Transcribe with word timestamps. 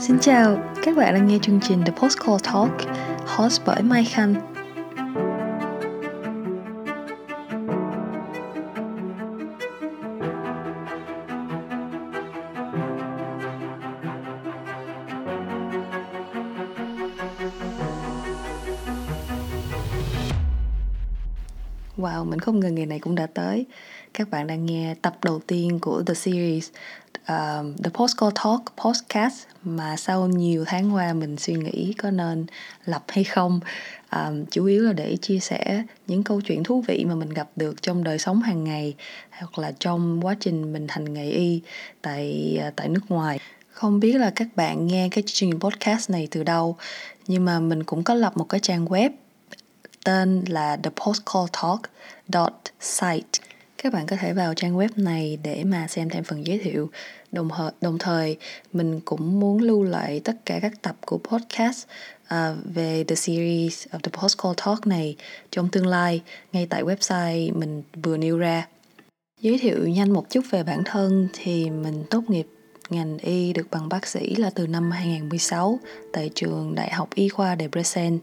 Xin 0.00 0.18
chào, 0.20 0.74
các 0.82 0.96
bạn 0.96 1.14
đang 1.14 1.26
nghe 1.26 1.38
chương 1.42 1.60
trình 1.62 1.82
The 1.84 1.92
Postcall 1.92 2.36
Talk, 2.42 2.96
host 3.26 3.60
bởi 3.66 3.82
Mai 3.82 4.04
Khanh. 4.04 4.34
Wow, 21.96 22.24
mình 22.24 22.38
không 22.38 22.60
ngờ 22.60 22.68
ngày 22.68 22.86
này 22.86 22.98
cũng 22.98 23.14
đã 23.14 23.26
tới. 23.34 23.66
Các 24.14 24.30
bạn 24.30 24.46
đang 24.46 24.66
nghe 24.66 24.94
tập 25.02 25.16
đầu 25.24 25.40
tiên 25.46 25.78
của 25.80 26.02
The 26.06 26.14
Series 26.14 26.70
uh, 27.32 27.66
The 27.84 27.90
Postcard 27.94 28.36
Talk 28.44 28.60
podcast 28.76 29.46
mà 29.62 29.96
sau 29.96 30.26
nhiều 30.26 30.64
tháng 30.66 30.94
qua 30.94 31.12
mình 31.12 31.36
suy 31.36 31.54
nghĩ 31.54 31.94
có 31.98 32.10
nên 32.10 32.46
lập 32.84 33.04
hay 33.08 33.24
không. 33.24 33.60
Um, 34.12 34.44
chủ 34.50 34.64
yếu 34.64 34.82
là 34.82 34.92
để 34.92 35.16
chia 35.16 35.38
sẻ 35.38 35.82
những 36.06 36.22
câu 36.22 36.40
chuyện 36.40 36.64
thú 36.64 36.84
vị 36.86 37.04
mà 37.04 37.14
mình 37.14 37.30
gặp 37.30 37.48
được 37.56 37.82
trong 37.82 38.04
đời 38.04 38.18
sống 38.18 38.42
hàng 38.42 38.64
ngày 38.64 38.94
hoặc 39.30 39.58
là 39.58 39.72
trong 39.78 40.26
quá 40.26 40.36
trình 40.40 40.72
mình 40.72 40.86
hành 40.88 41.12
nghề 41.12 41.30
y 41.30 41.60
tại 42.02 42.56
uh, 42.68 42.76
tại 42.76 42.88
nước 42.88 43.04
ngoài. 43.08 43.40
Không 43.70 44.00
biết 44.00 44.18
là 44.18 44.32
các 44.36 44.48
bạn 44.56 44.86
nghe 44.86 45.08
cái 45.10 45.24
chương 45.26 45.50
trình 45.50 45.60
podcast 45.60 46.10
này 46.10 46.28
từ 46.30 46.42
đâu 46.42 46.76
nhưng 47.26 47.44
mà 47.44 47.60
mình 47.60 47.82
cũng 47.82 48.04
có 48.04 48.14
lập 48.14 48.36
một 48.36 48.48
cái 48.48 48.60
trang 48.60 48.86
web 48.86 49.10
tên 50.04 50.44
là 50.48 50.76
thepostcalltalk.site 50.82 53.55
các 53.86 53.92
bạn 53.92 54.06
có 54.06 54.16
thể 54.16 54.32
vào 54.32 54.54
trang 54.54 54.76
web 54.76 54.88
này 54.96 55.38
để 55.42 55.64
mà 55.64 55.88
xem 55.88 56.08
thêm 56.08 56.24
phần 56.24 56.46
giới 56.46 56.58
thiệu. 56.58 56.90
Đồng 57.32 57.48
thời 57.56 57.70
đồng 57.80 57.98
thời 57.98 58.36
mình 58.72 59.00
cũng 59.04 59.40
muốn 59.40 59.62
lưu 59.62 59.82
lại 59.82 60.20
tất 60.24 60.36
cả 60.46 60.58
các 60.62 60.82
tập 60.82 60.96
của 61.06 61.18
podcast 61.18 61.86
uh, 62.24 62.38
về 62.74 63.04
the 63.04 63.14
series 63.14 63.86
of 63.88 63.98
the 63.98 64.10
postcall 64.22 64.54
talk 64.66 64.86
này 64.86 65.16
trong 65.50 65.68
tương 65.68 65.86
lai 65.86 66.22
ngay 66.52 66.66
tại 66.70 66.82
website 66.82 67.58
mình 67.58 67.82
vừa 68.02 68.16
nêu 68.16 68.38
ra. 68.38 68.68
Giới 69.40 69.58
thiệu 69.58 69.88
nhanh 69.88 70.12
một 70.12 70.30
chút 70.30 70.44
về 70.50 70.62
bản 70.62 70.82
thân 70.84 71.28
thì 71.32 71.70
mình 71.70 72.04
tốt 72.10 72.22
nghiệp 72.28 72.46
ngành 72.90 73.18
y 73.18 73.52
được 73.52 73.66
bằng 73.70 73.88
bác 73.88 74.06
sĩ 74.06 74.34
là 74.36 74.50
từ 74.50 74.66
năm 74.66 74.90
2016 74.90 75.78
tại 76.12 76.30
trường 76.34 76.74
Đại 76.74 76.92
học 76.92 77.08
Y 77.14 77.28
khoa 77.28 77.56
Debrecen 77.58 78.18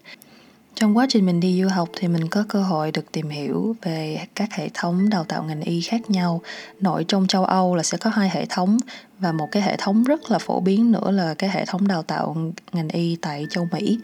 trong 0.76 0.98
quá 0.98 1.06
trình 1.10 1.26
mình 1.26 1.40
đi 1.40 1.62
du 1.62 1.70
học 1.70 1.90
thì 1.96 2.08
mình 2.08 2.28
có 2.28 2.44
cơ 2.50 2.64
hội 2.64 2.92
được 2.92 3.12
tìm 3.12 3.30
hiểu 3.30 3.76
về 3.82 4.20
các 4.36 4.54
hệ 4.54 4.70
thống 4.74 5.10
đào 5.10 5.24
tạo 5.24 5.44
ngành 5.44 5.62
y 5.62 5.82
khác 5.82 6.10
nhau. 6.10 6.42
Nội 6.80 7.06
trong 7.08 7.28
châu 7.28 7.46
âu 7.46 7.76
là 7.76 7.84
sẽ 7.84 7.98
có 7.98 8.10
hai 8.10 8.30
hệ 8.30 8.46
thống 8.50 8.78
và 9.20 9.32
một 9.32 9.48
cái 9.52 9.64
hệ 9.64 9.76
thống 9.78 10.04
rất 10.04 10.32
là 10.32 10.40
phổ 10.40 10.60
biến 10.60 10.92
nữa 10.92 11.12
là 11.12 11.34
cái 11.34 11.50
hệ 11.50 11.66
thống 11.66 11.88
đào 11.88 12.04
tạo 12.04 12.36
ngành 12.74 12.90
y 12.90 13.18
tại 13.22 13.48
châu 13.50 13.68
mỹ. 13.72 14.00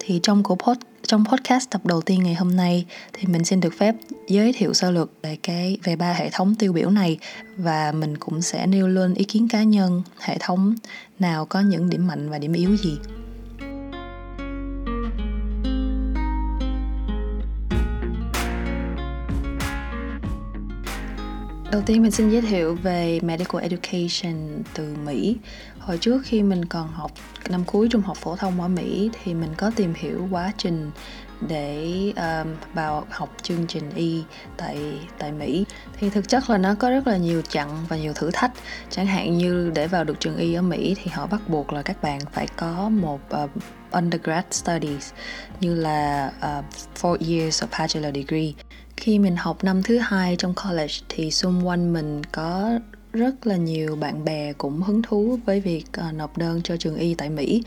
Thì 0.00 0.20
trong 0.22 0.42
của 0.42 0.54
pod, 0.54 0.76
trong 1.02 1.24
podcast 1.26 1.70
tập 1.70 1.86
đầu 1.86 2.00
tiên 2.00 2.22
ngày 2.22 2.34
hôm 2.34 2.56
nay 2.56 2.86
thì 3.12 3.26
mình 3.26 3.44
xin 3.44 3.60
được 3.60 3.74
phép 3.78 3.94
giới 4.28 4.52
thiệu 4.52 4.74
sơ 4.74 4.90
lược 4.90 5.10
về 5.22 5.36
cái 5.42 5.78
về 5.84 5.96
ba 5.96 6.12
hệ 6.12 6.30
thống 6.32 6.54
tiêu 6.54 6.72
biểu 6.72 6.90
này 6.90 7.18
và 7.56 7.92
mình 7.92 8.16
cũng 8.16 8.42
sẽ 8.42 8.66
nêu 8.66 8.88
lên 8.88 9.14
ý 9.14 9.24
kiến 9.24 9.48
cá 9.48 9.62
nhân 9.62 10.02
hệ 10.20 10.36
thống 10.40 10.74
nào 11.18 11.46
có 11.46 11.60
những 11.60 11.90
điểm 11.90 12.06
mạnh 12.06 12.30
và 12.30 12.38
điểm 12.38 12.52
yếu 12.52 12.76
gì. 12.76 12.98
Đầu 21.72 21.82
tiên 21.86 22.02
mình 22.02 22.10
xin 22.10 22.30
giới 22.30 22.40
thiệu 22.40 22.74
về 22.82 23.20
Medical 23.22 23.62
Education 23.62 24.62
từ 24.74 24.94
Mỹ. 25.04 25.36
Hồi 25.78 25.98
trước 25.98 26.22
khi 26.24 26.42
mình 26.42 26.64
còn 26.64 26.88
học 26.88 27.12
năm 27.48 27.64
cuối 27.66 27.88
trung 27.90 28.02
học 28.02 28.16
phổ 28.16 28.36
thông 28.36 28.60
ở 28.60 28.68
Mỹ 28.68 29.10
thì 29.12 29.34
mình 29.34 29.50
có 29.56 29.70
tìm 29.76 29.94
hiểu 29.96 30.28
quá 30.30 30.52
trình 30.58 30.90
để 31.48 32.12
um, 32.16 32.48
vào 32.74 33.06
học 33.10 33.36
chương 33.42 33.66
trình 33.66 33.90
y 33.94 34.22
tại 34.56 34.78
tại 35.18 35.32
Mỹ. 35.32 35.64
Thì 35.98 36.10
thực 36.10 36.28
chất 36.28 36.50
là 36.50 36.58
nó 36.58 36.74
có 36.74 36.90
rất 36.90 37.06
là 37.06 37.16
nhiều 37.16 37.42
chặng 37.42 37.84
và 37.88 37.96
nhiều 37.96 38.12
thử 38.12 38.30
thách. 38.32 38.52
Chẳng 38.90 39.06
hạn 39.06 39.38
như 39.38 39.72
để 39.74 39.86
vào 39.86 40.04
được 40.04 40.20
trường 40.20 40.36
y 40.36 40.54
ở 40.54 40.62
Mỹ 40.62 40.94
thì 41.02 41.10
họ 41.10 41.26
bắt 41.26 41.48
buộc 41.48 41.72
là 41.72 41.82
các 41.82 42.02
bạn 42.02 42.20
phải 42.32 42.46
có 42.56 42.88
một 42.88 43.20
uh, 43.44 43.50
undergrad 43.90 44.44
studies 44.50 45.12
như 45.60 45.74
là 45.74 46.32
uh, 46.38 46.64
four 47.00 47.16
years 47.34 47.62
of 47.62 47.66
bachelor 47.78 48.14
degree 48.14 48.52
khi 49.00 49.18
mình 49.18 49.36
học 49.36 49.64
năm 49.64 49.82
thứ 49.82 49.98
hai 49.98 50.36
trong 50.36 50.54
college 50.54 50.94
thì 51.08 51.30
xung 51.30 51.66
quanh 51.66 51.92
mình 51.92 52.22
có 52.32 52.70
rất 53.12 53.46
là 53.46 53.56
nhiều 53.56 53.96
bạn 53.96 54.24
bè 54.24 54.52
cũng 54.52 54.82
hứng 54.82 55.02
thú 55.02 55.38
với 55.44 55.60
việc 55.60 55.84
uh, 56.08 56.14
nộp 56.14 56.38
đơn 56.38 56.60
cho 56.64 56.76
trường 56.76 56.96
y 56.96 57.14
tại 57.14 57.30
Mỹ. 57.30 57.62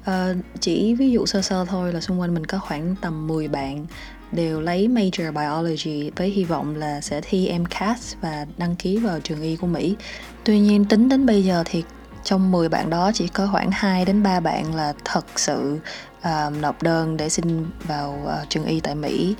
Uh, 0.00 0.36
chỉ 0.60 0.94
ví 0.94 1.10
dụ 1.10 1.26
sơ 1.26 1.42
sơ 1.42 1.64
thôi 1.64 1.92
là 1.92 2.00
xung 2.00 2.20
quanh 2.20 2.34
mình 2.34 2.46
có 2.46 2.58
khoảng 2.58 2.94
tầm 3.00 3.26
10 3.26 3.48
bạn 3.48 3.86
đều 4.32 4.60
lấy 4.60 4.88
major 4.88 5.32
biology 5.32 6.10
với 6.16 6.30
hy 6.30 6.44
vọng 6.44 6.76
là 6.76 7.00
sẽ 7.00 7.20
thi 7.20 7.52
MCAT 7.58 7.98
và 8.20 8.46
đăng 8.58 8.76
ký 8.76 8.96
vào 8.96 9.20
trường 9.20 9.42
y 9.42 9.56
của 9.56 9.66
Mỹ. 9.66 9.96
Tuy 10.44 10.60
nhiên 10.60 10.84
tính 10.84 11.08
đến 11.08 11.26
bây 11.26 11.44
giờ 11.44 11.62
thì 11.66 11.84
trong 12.24 12.50
10 12.50 12.68
bạn 12.68 12.90
đó 12.90 13.10
chỉ 13.14 13.28
có 13.28 13.48
khoảng 13.52 13.70
2 13.72 14.04
đến 14.04 14.22
3 14.22 14.40
bạn 14.40 14.74
là 14.74 14.92
thật 15.04 15.26
sự 15.36 15.78
uh, 16.18 16.52
nộp 16.60 16.82
đơn 16.82 17.16
để 17.16 17.28
xin 17.28 17.66
vào 17.82 18.22
uh, 18.24 18.48
trường 18.48 18.64
y 18.64 18.80
tại 18.80 18.94
Mỹ 18.94 19.34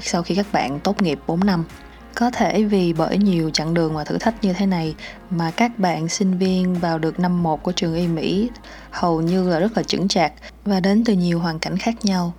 sau 0.00 0.22
khi 0.22 0.34
các 0.34 0.46
bạn 0.52 0.80
tốt 0.80 1.02
nghiệp 1.02 1.18
4 1.26 1.44
năm. 1.44 1.64
Có 2.14 2.30
thể 2.30 2.62
vì 2.62 2.92
bởi 2.92 3.18
nhiều 3.18 3.50
chặng 3.50 3.74
đường 3.74 3.94
và 3.94 4.04
thử 4.04 4.18
thách 4.18 4.44
như 4.44 4.52
thế 4.52 4.66
này 4.66 4.94
mà 5.30 5.50
các 5.50 5.78
bạn 5.78 6.08
sinh 6.08 6.38
viên 6.38 6.74
vào 6.74 6.98
được 6.98 7.20
năm 7.20 7.42
1 7.42 7.62
của 7.62 7.72
trường 7.72 7.94
y 7.94 8.06
Mỹ 8.06 8.50
hầu 8.90 9.20
như 9.20 9.50
là 9.50 9.58
rất 9.58 9.76
là 9.76 9.82
chững 9.82 10.08
chạc 10.08 10.32
và 10.64 10.80
đến 10.80 11.04
từ 11.04 11.12
nhiều 11.12 11.38
hoàn 11.38 11.58
cảnh 11.58 11.76
khác 11.76 11.94
nhau. 12.04 12.32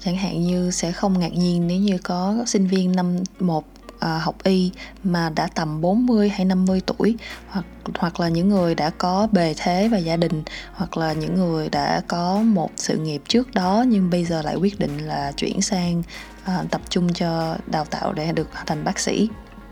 Chẳng 0.00 0.16
hạn 0.16 0.42
như 0.42 0.70
sẽ 0.70 0.92
không 0.92 1.18
ngạc 1.18 1.32
nhiên 1.32 1.66
nếu 1.66 1.78
như 1.78 1.98
có 1.98 2.44
sinh 2.46 2.66
viên 2.66 2.96
năm 2.96 3.16
1 3.40 3.64
à, 3.98 4.18
học 4.18 4.36
y 4.42 4.70
mà 5.04 5.30
đã 5.30 5.48
tầm 5.54 5.80
40 5.80 6.28
hay 6.28 6.44
50 6.44 6.80
tuổi 6.86 7.16
hoặc 7.48 7.64
hoặc 7.98 8.20
là 8.20 8.28
những 8.28 8.48
người 8.48 8.74
đã 8.74 8.90
có 8.90 9.28
bề 9.32 9.54
thế 9.56 9.88
và 9.88 9.98
gia 9.98 10.16
đình 10.16 10.42
hoặc 10.72 10.96
là 10.96 11.12
những 11.12 11.34
người 11.34 11.68
đã 11.68 12.02
có 12.08 12.42
một 12.42 12.70
sự 12.76 12.98
nghiệp 12.98 13.22
trước 13.28 13.54
đó 13.54 13.84
nhưng 13.88 14.10
bây 14.10 14.24
giờ 14.24 14.42
lại 14.42 14.56
quyết 14.56 14.78
định 14.78 14.98
là 14.98 15.32
chuyển 15.36 15.62
sang 15.62 16.02
Ờ, 16.46 16.64
tập 16.70 16.80
trung 16.88 17.12
cho 17.12 17.56
đào 17.66 17.84
tạo 17.84 18.12
để 18.12 18.32
được 18.32 18.48
thành 18.66 18.84
bác 18.84 18.98
sĩ. 18.98 19.28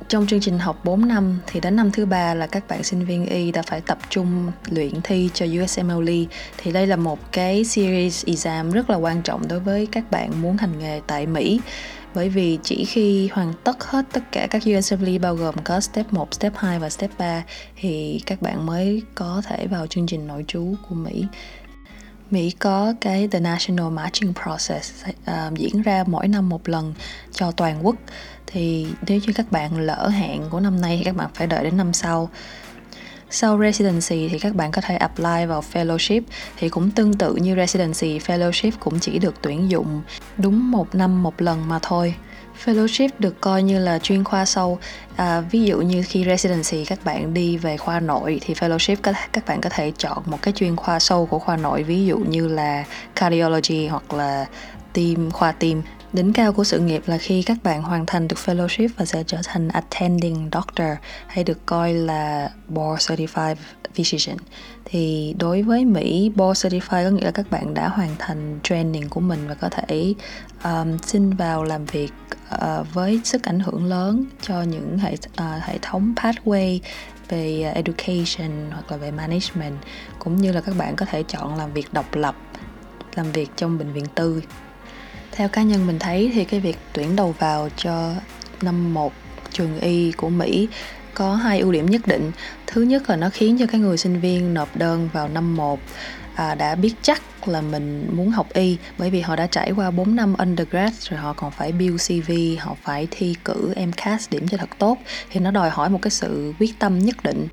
Trong 0.08 0.26
chương 0.26 0.40
trình 0.40 0.58
học 0.58 0.84
4 0.84 1.08
năm 1.08 1.38
thì 1.46 1.60
đến 1.60 1.76
năm 1.76 1.90
thứ 1.90 2.06
ba 2.06 2.34
là 2.34 2.46
các 2.46 2.68
bạn 2.68 2.82
sinh 2.82 3.04
viên 3.04 3.26
y 3.26 3.52
đã 3.52 3.62
phải 3.62 3.80
tập 3.80 3.98
trung 4.10 4.52
luyện 4.70 5.00
thi 5.02 5.30
cho 5.34 5.46
USMLE 5.62 6.24
thì 6.58 6.72
đây 6.72 6.86
là 6.86 6.96
một 6.96 7.18
cái 7.32 7.64
series 7.64 8.26
exam 8.26 8.70
rất 8.70 8.90
là 8.90 8.96
quan 8.96 9.22
trọng 9.22 9.48
đối 9.48 9.60
với 9.60 9.86
các 9.92 10.10
bạn 10.10 10.42
muốn 10.42 10.56
hành 10.56 10.78
nghề 10.78 11.00
tại 11.06 11.26
Mỹ. 11.26 11.60
Bởi 12.14 12.28
vì 12.28 12.58
chỉ 12.62 12.84
khi 12.84 13.28
hoàn 13.32 13.52
tất 13.64 13.84
hết 13.84 14.04
tất 14.12 14.32
cả 14.32 14.46
các 14.50 14.62
USMLE 14.78 15.18
bao 15.18 15.34
gồm 15.34 15.54
có 15.64 15.80
step 15.80 16.12
1, 16.12 16.34
step 16.34 16.52
2 16.56 16.78
và 16.78 16.90
step 16.90 17.10
3 17.18 17.42
thì 17.76 18.20
các 18.26 18.42
bạn 18.42 18.66
mới 18.66 19.02
có 19.14 19.42
thể 19.46 19.66
vào 19.66 19.86
chương 19.86 20.06
trình 20.06 20.26
nội 20.26 20.44
trú 20.48 20.74
của 20.88 20.94
Mỹ. 20.94 21.24
Mỹ 22.30 22.50
có 22.58 22.94
cái 23.00 23.28
The 23.28 23.40
National 23.40 23.90
Marching 23.90 24.32
Process 24.42 25.04
uh, 25.30 25.58
diễn 25.58 25.82
ra 25.82 26.04
mỗi 26.06 26.28
năm 26.28 26.48
một 26.48 26.68
lần 26.68 26.94
cho 27.32 27.50
toàn 27.50 27.86
quốc. 27.86 27.96
Thì 28.46 28.86
nếu 29.06 29.20
như 29.26 29.32
các 29.32 29.52
bạn 29.52 29.78
lỡ 29.78 30.08
hẹn 30.08 30.42
của 30.50 30.60
năm 30.60 30.80
nay 30.80 30.96
thì 30.98 31.04
các 31.04 31.16
bạn 31.16 31.30
phải 31.34 31.46
đợi 31.46 31.64
đến 31.64 31.76
năm 31.76 31.92
sau. 31.92 32.30
Sau 33.30 33.58
residency 33.58 34.28
thì 34.28 34.38
các 34.38 34.54
bạn 34.54 34.70
có 34.72 34.80
thể 34.80 34.96
apply 34.96 35.46
vào 35.48 35.64
fellowship. 35.72 36.20
Thì 36.56 36.68
cũng 36.68 36.90
tương 36.90 37.14
tự 37.14 37.34
như 37.34 37.56
residency 37.56 38.18
fellowship 38.18 38.70
cũng 38.80 39.00
chỉ 39.00 39.18
được 39.18 39.34
tuyển 39.42 39.70
dụng 39.70 40.02
đúng 40.38 40.70
một 40.70 40.94
năm 40.94 41.22
một 41.22 41.42
lần 41.42 41.68
mà 41.68 41.78
thôi. 41.82 42.14
Fellowship 42.64 43.08
được 43.18 43.40
coi 43.40 43.62
như 43.62 43.78
là 43.78 43.98
chuyên 43.98 44.24
khoa 44.24 44.44
sâu. 44.44 44.78
À, 45.16 45.40
ví 45.40 45.64
dụ 45.64 45.80
như 45.80 46.02
khi 46.06 46.24
residency 46.24 46.84
các 46.84 47.04
bạn 47.04 47.34
đi 47.34 47.56
về 47.56 47.76
khoa 47.76 48.00
nội 48.00 48.40
thì 48.42 48.54
fellowship 48.54 48.96
các 49.02 49.16
các 49.32 49.46
bạn 49.46 49.60
có 49.60 49.70
thể 49.72 49.92
chọn 49.98 50.22
một 50.26 50.38
cái 50.42 50.54
chuyên 50.54 50.76
khoa 50.76 50.98
sâu 50.98 51.26
của 51.26 51.38
khoa 51.38 51.56
nội 51.56 51.82
ví 51.82 52.06
dụ 52.06 52.18
như 52.18 52.48
là 52.48 52.84
cardiology 53.14 53.86
hoặc 53.86 54.12
là 54.12 54.46
tim 54.92 55.30
khoa 55.30 55.52
tim. 55.52 55.82
Đỉnh 56.12 56.32
cao 56.32 56.52
của 56.52 56.64
sự 56.64 56.78
nghiệp 56.78 57.02
là 57.06 57.18
khi 57.18 57.42
các 57.42 57.56
bạn 57.62 57.82
hoàn 57.82 58.06
thành 58.06 58.28
được 58.28 58.36
fellowship 58.44 58.88
và 58.96 59.04
sẽ 59.04 59.22
trở 59.26 59.38
thành 59.44 59.68
attending 59.68 60.48
doctor 60.52 60.88
hay 61.26 61.44
được 61.44 61.66
coi 61.66 61.92
là 61.92 62.50
board 62.68 63.10
certified 63.10 63.54
physician. 63.94 64.36
Thì 64.84 65.34
đối 65.38 65.62
với 65.62 65.84
Mỹ, 65.84 66.32
board 66.34 66.66
certified 66.66 67.04
có 67.04 67.10
nghĩa 67.10 67.24
là 67.24 67.30
các 67.30 67.50
bạn 67.50 67.74
đã 67.74 67.88
hoàn 67.88 68.10
thành 68.18 68.58
training 68.62 69.08
của 69.08 69.20
mình 69.20 69.48
và 69.48 69.54
có 69.54 69.68
thể 69.68 70.14
um, 70.64 70.98
xin 70.98 71.30
vào 71.30 71.64
làm 71.64 71.84
việc 71.84 72.12
uh, 72.54 72.94
với 72.94 73.20
sức 73.24 73.42
ảnh 73.42 73.60
hưởng 73.60 73.84
lớn 73.84 74.24
cho 74.42 74.62
những 74.62 74.98
hệ 74.98 75.12
uh, 75.14 75.62
hệ 75.62 75.78
thống 75.82 76.14
pathway 76.16 76.78
về 77.28 77.72
education 77.74 78.70
hoặc 78.70 78.90
là 78.90 78.96
về 78.96 79.10
management 79.10 79.74
cũng 80.18 80.36
như 80.36 80.52
là 80.52 80.60
các 80.60 80.74
bạn 80.78 80.96
có 80.96 81.06
thể 81.06 81.22
chọn 81.22 81.56
làm 81.56 81.72
việc 81.72 81.92
độc 81.92 82.14
lập 82.14 82.36
làm 83.14 83.32
việc 83.32 83.50
trong 83.56 83.78
bệnh 83.78 83.92
viện 83.92 84.06
tư 84.14 84.42
theo 85.32 85.48
cá 85.48 85.62
nhân 85.62 85.86
mình 85.86 85.98
thấy 85.98 86.30
thì 86.34 86.44
cái 86.44 86.60
việc 86.60 86.78
tuyển 86.92 87.16
đầu 87.16 87.34
vào 87.38 87.68
cho 87.76 88.12
năm 88.62 88.94
một 88.94 89.12
trường 89.50 89.80
y 89.80 90.12
của 90.12 90.28
Mỹ 90.28 90.68
có 91.14 91.34
hai 91.34 91.60
ưu 91.60 91.72
điểm 91.72 91.86
nhất 91.86 92.06
định. 92.06 92.32
Thứ 92.66 92.82
nhất 92.82 93.10
là 93.10 93.16
nó 93.16 93.30
khiến 93.30 93.58
cho 93.58 93.66
cái 93.66 93.80
người 93.80 93.96
sinh 93.96 94.20
viên 94.20 94.54
nộp 94.54 94.76
đơn 94.76 95.08
vào 95.12 95.28
năm 95.28 95.56
1 95.56 95.80
à, 96.34 96.54
đã 96.54 96.74
biết 96.74 96.94
chắc 97.02 97.48
là 97.48 97.60
mình 97.60 98.08
muốn 98.12 98.30
học 98.30 98.46
y 98.52 98.76
bởi 98.98 99.10
vì 99.10 99.20
họ 99.20 99.36
đã 99.36 99.46
trải 99.46 99.72
qua 99.72 99.90
4 99.90 100.16
năm 100.16 100.34
undergrad 100.38 100.92
rồi 101.00 101.20
họ 101.20 101.32
còn 101.32 101.50
phải 101.50 101.72
build 101.72 102.08
CV, 102.08 102.32
họ 102.58 102.76
phải 102.82 103.08
thi 103.10 103.34
cử 103.44 103.74
MCAS 103.76 104.30
điểm 104.30 104.48
cho 104.48 104.56
thật 104.56 104.70
tốt. 104.78 104.98
Thì 105.30 105.40
nó 105.40 105.50
đòi 105.50 105.70
hỏi 105.70 105.90
một 105.90 105.98
cái 106.02 106.10
sự 106.10 106.52
quyết 106.58 106.78
tâm 106.78 106.98
nhất 106.98 107.16
định 107.22 107.48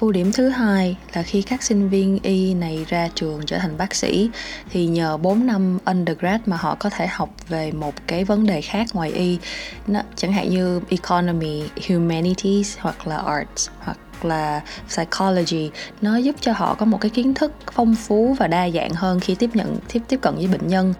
ưu 0.00 0.12
điểm 0.12 0.32
thứ 0.32 0.48
hai 0.48 0.96
là 1.12 1.22
khi 1.22 1.42
các 1.42 1.62
sinh 1.62 1.88
viên 1.88 2.18
y 2.22 2.54
này 2.54 2.86
ra 2.88 3.08
trường 3.14 3.40
trở 3.46 3.58
thành 3.58 3.76
bác 3.76 3.94
sĩ, 3.94 4.30
thì 4.70 4.86
nhờ 4.86 5.16
4 5.16 5.46
năm 5.46 5.78
undergrad 5.84 6.40
mà 6.46 6.56
họ 6.56 6.76
có 6.78 6.90
thể 6.90 7.06
học 7.06 7.30
về 7.48 7.72
một 7.72 7.94
cái 8.06 8.24
vấn 8.24 8.46
đề 8.46 8.60
khác 8.60 8.86
ngoài 8.92 9.10
y. 9.12 9.38
Nó, 9.86 10.00
chẳng 10.16 10.32
hạn 10.32 10.50
như 10.50 10.80
economy, 10.88 11.62
humanities 11.88 12.78
hoặc 12.78 13.06
là 13.06 13.16
arts 13.16 13.68
hoặc 13.78 13.98
là 14.22 14.60
psychology, 14.88 15.70
nó 16.00 16.16
giúp 16.16 16.36
cho 16.40 16.52
họ 16.52 16.74
có 16.74 16.86
một 16.86 16.98
cái 17.00 17.10
kiến 17.10 17.34
thức 17.34 17.52
phong 17.72 17.94
phú 17.94 18.36
và 18.38 18.46
đa 18.46 18.70
dạng 18.70 18.90
hơn 18.90 19.20
khi 19.20 19.34
tiếp 19.34 19.50
nhận, 19.54 19.78
tiếp 19.92 20.00
tiếp 20.08 20.18
cận 20.22 20.34
với 20.34 20.46
bệnh 20.46 20.68
nhân. 20.68 20.94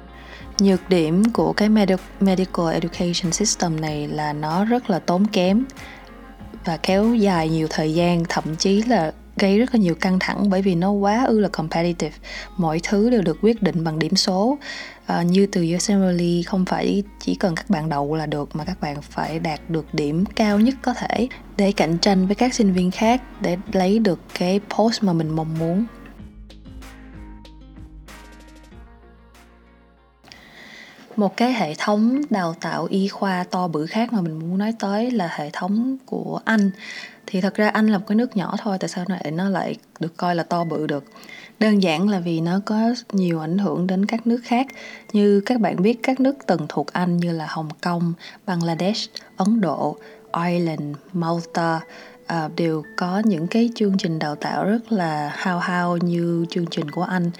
Nhược 0.59 0.89
điểm 0.89 1.33
của 1.33 1.53
cái 1.53 1.69
medical 2.21 2.73
education 2.73 3.33
system 3.33 3.81
này 3.81 4.09
là 4.09 4.33
nó 4.33 4.65
rất 4.65 4.91
là 4.91 4.99
tốn 4.99 5.27
kém 5.27 5.65
và 6.65 6.77
kéo 6.77 7.15
dài 7.15 7.49
nhiều 7.49 7.67
thời 7.71 7.95
gian 7.95 8.25
thậm 8.29 8.57
chí 8.57 8.83
là 8.83 9.13
gây 9.37 9.59
rất 9.59 9.75
là 9.75 9.81
nhiều 9.81 9.95
căng 9.95 10.19
thẳng 10.19 10.51
bởi 10.51 10.63
vì 10.63 10.75
nó 10.75 10.91
quá 10.91 11.25
ư 11.25 11.41
là 11.41 11.49
competitive. 11.49 12.17
Mọi 12.57 12.81
thứ 12.83 13.11
đều 13.11 13.23
được 13.23 13.39
quyết 13.43 13.63
định 13.63 13.85
bằng 13.85 13.99
điểm 13.99 14.17
số. 14.17 14.59
À, 15.07 15.23
như 15.23 15.47
từ 15.47 15.71
Yosemite 15.73 16.43
không 16.47 16.65
phải 16.65 17.03
chỉ 17.21 17.35
cần 17.35 17.55
các 17.55 17.71
bạn 17.71 17.89
đậu 17.89 18.15
là 18.15 18.27
được 18.27 18.57
mà 18.57 18.65
các 18.65 18.81
bạn 18.81 19.03
phải 19.03 19.39
đạt 19.39 19.61
được 19.71 19.95
điểm 19.95 20.25
cao 20.37 20.61
nhất 20.61 20.75
có 20.83 20.95
thể 20.95 21.29
để 21.57 21.73
cạnh 21.73 21.99
tranh 21.99 22.27
với 22.27 22.35
các 22.35 22.55
sinh 22.55 22.73
viên 22.73 22.91
khác 22.91 23.23
để 23.41 23.57
lấy 23.73 23.99
được 23.99 24.21
cái 24.39 24.61
post 24.71 25.03
mà 25.03 25.13
mình 25.13 25.29
mong 25.31 25.59
muốn. 25.59 25.85
Một 31.21 31.37
cái 31.37 31.53
hệ 31.53 31.75
thống 31.79 32.21
đào 32.31 32.55
tạo 32.61 32.87
y 32.91 33.09
khoa 33.09 33.45
to 33.51 33.69
bự 33.69 33.87
khác 33.87 34.13
mà 34.13 34.21
mình 34.21 34.39
muốn 34.39 34.59
nói 34.59 34.75
tới 34.79 35.11
là 35.11 35.29
hệ 35.37 35.51
thống 35.53 35.97
của 36.07 36.41
anh. 36.45 36.71
Thì 37.27 37.41
thật 37.41 37.55
ra 37.55 37.69
anh 37.69 37.89
là 37.89 37.99
một 37.99 38.05
cái 38.09 38.17
nước 38.17 38.37
nhỏ 38.37 38.57
thôi 38.63 38.77
tại 38.81 38.89
sao 38.89 39.05
lại 39.09 39.31
nó 39.31 39.49
lại 39.49 39.77
được 40.01 40.17
coi 40.17 40.35
là 40.35 40.43
to 40.43 40.65
bự 40.65 40.87
được? 40.87 41.05
Đơn 41.59 41.83
giản 41.83 42.09
là 42.09 42.21
vì 42.21 42.41
nó 42.41 42.61
có 42.65 42.95
nhiều 43.13 43.41
ảnh 43.41 43.59
hưởng 43.59 43.87
đến 43.87 44.07
các 44.07 44.27
nước 44.27 44.41
khác. 44.45 44.67
Như 45.13 45.41
các 45.47 45.61
bạn 45.61 45.83
biết 45.83 45.99
các 46.03 46.21
nước 46.21 46.35
từng 46.47 46.67
thuộc 46.69 46.93
anh 46.93 47.17
như 47.17 47.33
là 47.33 47.47
hồng 47.49 47.69
kông 47.81 48.13
bangladesh 48.47 49.11
ấn 49.37 49.61
độ 49.61 49.97
ireland 50.45 50.97
malta 51.13 51.81
à, 52.27 52.49
đều 52.57 52.83
có 52.97 53.23
những 53.25 53.47
cái 53.47 53.71
chương 53.75 53.99
trình 53.99 54.19
đào 54.19 54.37
tạo 54.37 54.65
rất 54.65 54.93
là 54.93 55.33
hao 55.35 55.59
hao 55.59 55.97
như 55.97 56.47
chương 56.51 56.67
trình 56.71 56.91
của 56.91 57.03
anh 57.03 57.31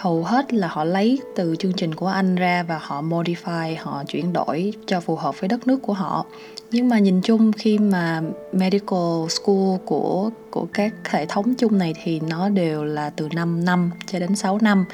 hầu 0.00 0.24
hết 0.24 0.54
là 0.54 0.68
họ 0.68 0.84
lấy 0.84 1.20
từ 1.36 1.56
chương 1.58 1.72
trình 1.72 1.94
của 1.94 2.06
anh 2.06 2.34
ra 2.34 2.62
và 2.62 2.78
họ 2.82 3.02
modify 3.02 3.76
họ 3.78 4.04
chuyển 4.08 4.32
đổi 4.32 4.72
cho 4.86 5.00
phù 5.00 5.16
hợp 5.16 5.40
với 5.40 5.48
đất 5.48 5.66
nước 5.66 5.82
của 5.82 5.92
họ. 5.92 6.26
Nhưng 6.70 6.88
mà 6.88 6.98
nhìn 6.98 7.20
chung 7.20 7.52
khi 7.52 7.78
mà 7.78 8.22
medical 8.52 9.28
school 9.28 9.76
của 9.84 10.30
của 10.50 10.66
các 10.72 10.92
hệ 11.08 11.26
thống 11.26 11.54
chung 11.54 11.78
này 11.78 11.94
thì 12.02 12.20
nó 12.20 12.48
đều 12.48 12.84
là 12.84 13.10
từ 13.10 13.28
5 13.34 13.64
năm 13.64 13.90
cho 14.06 14.18
đến 14.18 14.36
6 14.36 14.58
năm. 14.62 14.84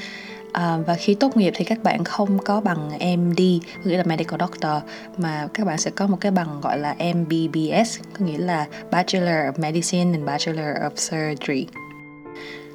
À, 0.53 0.79
và 0.87 0.95
khi 0.95 1.15
tốt 1.15 1.37
nghiệp 1.37 1.53
thì 1.57 1.65
các 1.65 1.83
bạn 1.83 2.05
không 2.05 2.39
có 2.39 2.61
bằng 2.61 2.89
MD 3.17 3.41
nghĩa 3.85 3.97
là 3.97 4.05
medical 4.05 4.41
doctor 4.41 4.83
mà 5.17 5.49
các 5.55 5.67
bạn 5.67 5.79
sẽ 5.79 5.91
có 5.91 6.07
một 6.07 6.17
cái 6.21 6.33
bằng 6.33 6.61
gọi 6.61 6.79
là 6.79 6.95
MBBS 7.15 7.99
có 8.19 8.25
nghĩa 8.25 8.39
là 8.39 8.67
Bachelor 8.91 9.35
of 9.35 9.53
Medicine 9.61 10.13
and 10.13 10.27
Bachelor 10.27 10.77
of 10.77 10.91
Surgery 10.97 11.67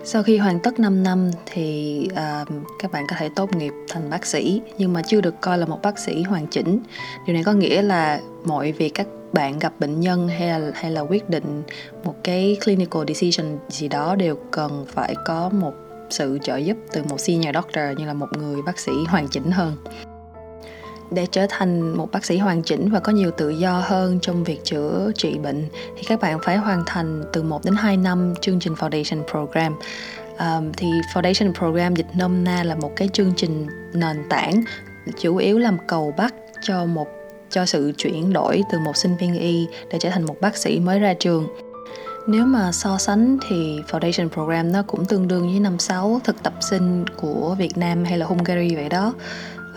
sau 0.04 0.24
khi 0.24 0.38
hoàn 0.38 0.60
tất 0.60 0.80
5 0.80 1.04
năm 1.04 1.32
thì 1.46 2.08
uh, 2.12 2.48
các 2.80 2.92
bạn 2.92 3.06
có 3.08 3.16
thể 3.20 3.30
tốt 3.36 3.56
nghiệp 3.56 3.74
thành 3.90 4.10
bác 4.10 4.26
sĩ 4.26 4.62
nhưng 4.78 4.94
mà 4.94 5.02
chưa 5.02 5.22
được 5.22 5.42
coi 5.42 5.58
là 5.58 5.66
một 5.66 5.80
bác 5.84 6.00
sĩ 6.00 6.24
hoàn 6.24 6.48
chỉnh. 6.48 6.80
Điều 7.28 7.34
này 7.34 7.44
có 7.44 7.54
nghĩa 7.54 7.82
là 7.82 8.22
mọi 8.46 8.72
việc 8.72 8.94
các 8.94 9.08
bạn 9.34 9.60
gặp 9.60 9.74
bệnh 9.80 10.00
nhân 10.00 10.28
hay 10.28 10.60
là 10.60 10.72
hay 10.74 10.92
là 10.92 11.02
quyết 11.02 11.30
định 11.30 11.64
một 12.04 12.16
cái 12.24 12.58
clinical 12.66 13.04
decision 13.08 13.58
gì 13.70 13.88
đó 13.88 14.16
đều 14.16 14.36
cần 14.52 14.86
phải 14.88 15.16
có 15.26 15.50
một 15.50 15.74
sự 16.10 16.40
trợ 16.44 16.58
giúp 16.58 16.78
từ 16.94 17.04
một 17.04 17.20
senior 17.20 17.56
doctor 17.56 17.98
như 17.98 18.06
là 18.06 18.14
một 18.14 18.28
người 18.38 18.62
bác 18.62 18.80
sĩ 18.80 18.92
hoàn 19.08 19.28
chỉnh 19.28 19.52
hơn 19.52 19.76
để 21.12 21.26
trở 21.32 21.46
thành 21.50 21.98
một 21.98 22.12
bác 22.12 22.26
sĩ 22.26 22.38
hoàn 22.38 22.64
chỉnh 22.64 22.90
và 22.90 23.00
có 23.00 23.12
nhiều 23.12 23.32
tự 23.32 23.50
do 23.50 23.80
hơn 23.86 24.20
trong 24.22 24.44
việc 24.44 24.64
chữa 24.64 25.12
trị 25.16 25.38
bệnh 25.38 25.70
thì 25.98 26.04
các 26.08 26.20
bạn 26.22 26.40
phải 26.44 26.58
hoàn 26.58 26.84
thành 26.86 27.24
từ 27.34 27.44
1 27.44 27.66
đến 27.66 27.76
2 27.76 27.98
năm 27.98 28.34
chương 28.42 28.60
trình 28.60 28.74
Foundation 28.74 29.24
Program. 29.32 29.76
Um, 30.40 30.72
thì 30.78 30.88
Foundation 31.14 31.54
Program 31.54 31.96
dịch 31.96 32.08
nôm 32.18 32.44
na 32.44 32.64
là 32.64 32.76
một 32.76 32.92
cái 32.96 33.10
chương 33.14 33.34
trình 33.36 33.68
nền 33.94 34.18
tảng 34.30 34.64
chủ 35.20 35.38
yếu 35.38 35.60
làm 35.60 35.78
cầu 35.88 36.14
bắt 36.18 36.34
cho 36.62 36.86
một 36.86 37.08
cho 37.50 37.66
sự 37.66 37.92
chuyển 37.98 38.34
đổi 38.34 38.64
từ 38.72 38.80
một 38.80 38.98
sinh 38.98 39.18
viên 39.18 39.40
y 39.40 39.68
để 39.92 40.00
trở 40.02 40.10
thành 40.10 40.26
một 40.26 40.42
bác 40.42 40.58
sĩ 40.58 40.80
mới 40.80 41.00
ra 41.00 41.14
trường. 41.14 41.48
Nếu 42.28 42.46
mà 42.46 42.72
so 42.72 42.98
sánh 42.98 43.38
thì 43.48 43.80
Foundation 43.92 44.30
Program 44.30 44.72
nó 44.72 44.84
cũng 44.88 45.06
tương 45.06 45.28
đương 45.28 45.50
với 45.50 45.60
năm 45.60 45.80
sáu 45.80 46.22
thực 46.24 46.44
tập 46.44 46.54
sinh 46.62 47.06
của 47.18 47.56
Việt 47.60 47.78
Nam 47.78 48.04
hay 48.04 48.18
là 48.18 48.26
Hungary 48.26 48.76
vậy 48.76 48.90
đó 48.90 49.14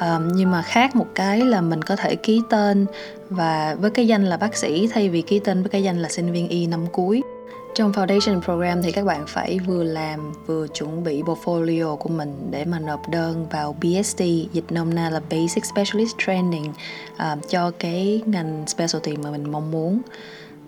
um, 0.03 0.29
nhưng 0.35 0.51
mà 0.51 0.63
khác 0.63 0.97
một 0.97 1.07
cái 1.15 1.41
là 1.41 1.61
mình 1.61 1.83
có 1.83 1.97
thể 1.97 2.17
ký 2.17 2.43
tên 2.51 2.87
và 3.31 3.77
với 3.81 3.91
cái 3.91 4.07
danh 4.07 4.25
là 4.25 4.37
bác 4.37 4.57
sĩ 4.57 4.89
thay 4.93 5.09
vì 5.09 5.23
ký 5.23 5.39
tên 5.39 5.63
với 5.63 5.71
cái 5.71 5.83
danh 5.83 5.99
là 5.99 6.09
sinh 6.09 6.33
viên 6.33 6.49
y 6.49 6.67
năm 6.67 6.87
cuối. 6.93 7.23
Trong 7.75 7.93
foundation 7.93 8.41
program 8.41 8.83
thì 8.83 8.93
các 8.93 9.05
bạn 9.05 9.25
phải 9.27 9.59
vừa 9.59 9.85
làm 9.85 10.33
vừa 10.47 10.67
chuẩn 10.69 11.05
bị 11.05 11.23
portfolio 11.23 11.97
của 11.97 12.09
mình 12.09 12.49
để 12.51 12.65
mà 12.65 12.79
nộp 12.79 13.09
đơn 13.09 13.47
vào 13.51 13.77
BST 13.81 14.21
dịch 14.53 14.65
nôm 14.71 14.95
na 14.95 15.11
là 15.11 15.21
Basic 15.31 15.65
Specialist 15.65 16.15
Training 16.27 16.73
uh, 17.13 17.49
cho 17.49 17.71
cái 17.71 18.23
ngành 18.27 18.65
specialty 18.67 19.17
mà 19.17 19.31
mình 19.31 19.53
mong 19.53 19.71
muốn 19.71 20.01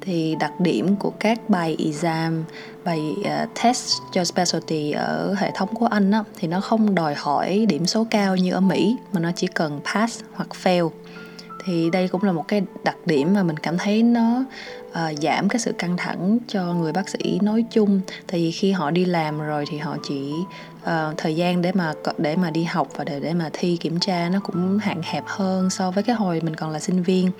thì 0.04 0.36
đặc 0.40 0.60
điểm 0.60 0.96
của 0.96 1.10
các 1.20 1.50
bài 1.50 1.76
exam 1.78 2.44
bài 2.84 3.14
uh, 3.20 3.48
test 3.62 3.98
cho 4.12 4.24
specialty 4.24 4.90
ở 4.90 5.34
hệ 5.38 5.50
thống 5.54 5.74
của 5.74 5.86
anh 5.86 6.10
á, 6.10 6.24
thì 6.38 6.48
nó 6.48 6.60
không 6.60 6.94
đòi 6.94 7.14
hỏi 7.14 7.66
điểm 7.68 7.86
số 7.86 8.06
cao 8.10 8.36
như 8.36 8.52
ở 8.52 8.60
Mỹ 8.60 8.96
mà 9.12 9.20
nó 9.20 9.30
chỉ 9.36 9.46
cần 9.46 9.80
pass 9.94 10.20
hoặc 10.32 10.48
fail. 10.62 10.90
Thì 11.64 11.90
đây 11.90 12.08
cũng 12.08 12.22
là 12.22 12.32
một 12.32 12.48
cái 12.48 12.62
đặc 12.84 12.96
điểm 13.06 13.34
mà 13.34 13.42
mình 13.42 13.56
cảm 13.56 13.78
thấy 13.78 14.02
nó 14.02 14.44
uh, 14.90 15.20
giảm 15.22 15.48
cái 15.48 15.60
sự 15.60 15.72
căng 15.72 15.96
thẳng 15.96 16.38
cho 16.48 16.74
người 16.74 16.92
bác 16.92 17.08
sĩ 17.08 17.38
nói 17.42 17.64
chung. 17.70 18.00
Tại 18.26 18.40
vì 18.40 18.50
khi 18.50 18.72
họ 18.72 18.90
đi 18.90 19.04
làm 19.04 19.40
rồi 19.40 19.64
thì 19.68 19.78
họ 19.78 19.96
chỉ 20.02 20.32
uh, 20.82 20.90
thời 21.16 21.36
gian 21.36 21.62
để 21.62 21.72
mà 21.72 21.92
để 22.18 22.36
mà 22.36 22.50
đi 22.50 22.64
học 22.64 22.88
và 22.96 23.04
để 23.04 23.20
để 23.20 23.34
mà 23.34 23.50
thi 23.52 23.76
kiểm 23.76 24.00
tra 24.00 24.28
nó 24.28 24.40
cũng 24.40 24.78
hạn 24.78 25.00
hẹp 25.04 25.24
hơn 25.26 25.70
so 25.70 25.90
với 25.90 26.04
cái 26.04 26.16
hồi 26.16 26.40
mình 26.40 26.56
còn 26.56 26.70
là 26.70 26.78
sinh 26.78 27.02
viên 27.02 27.30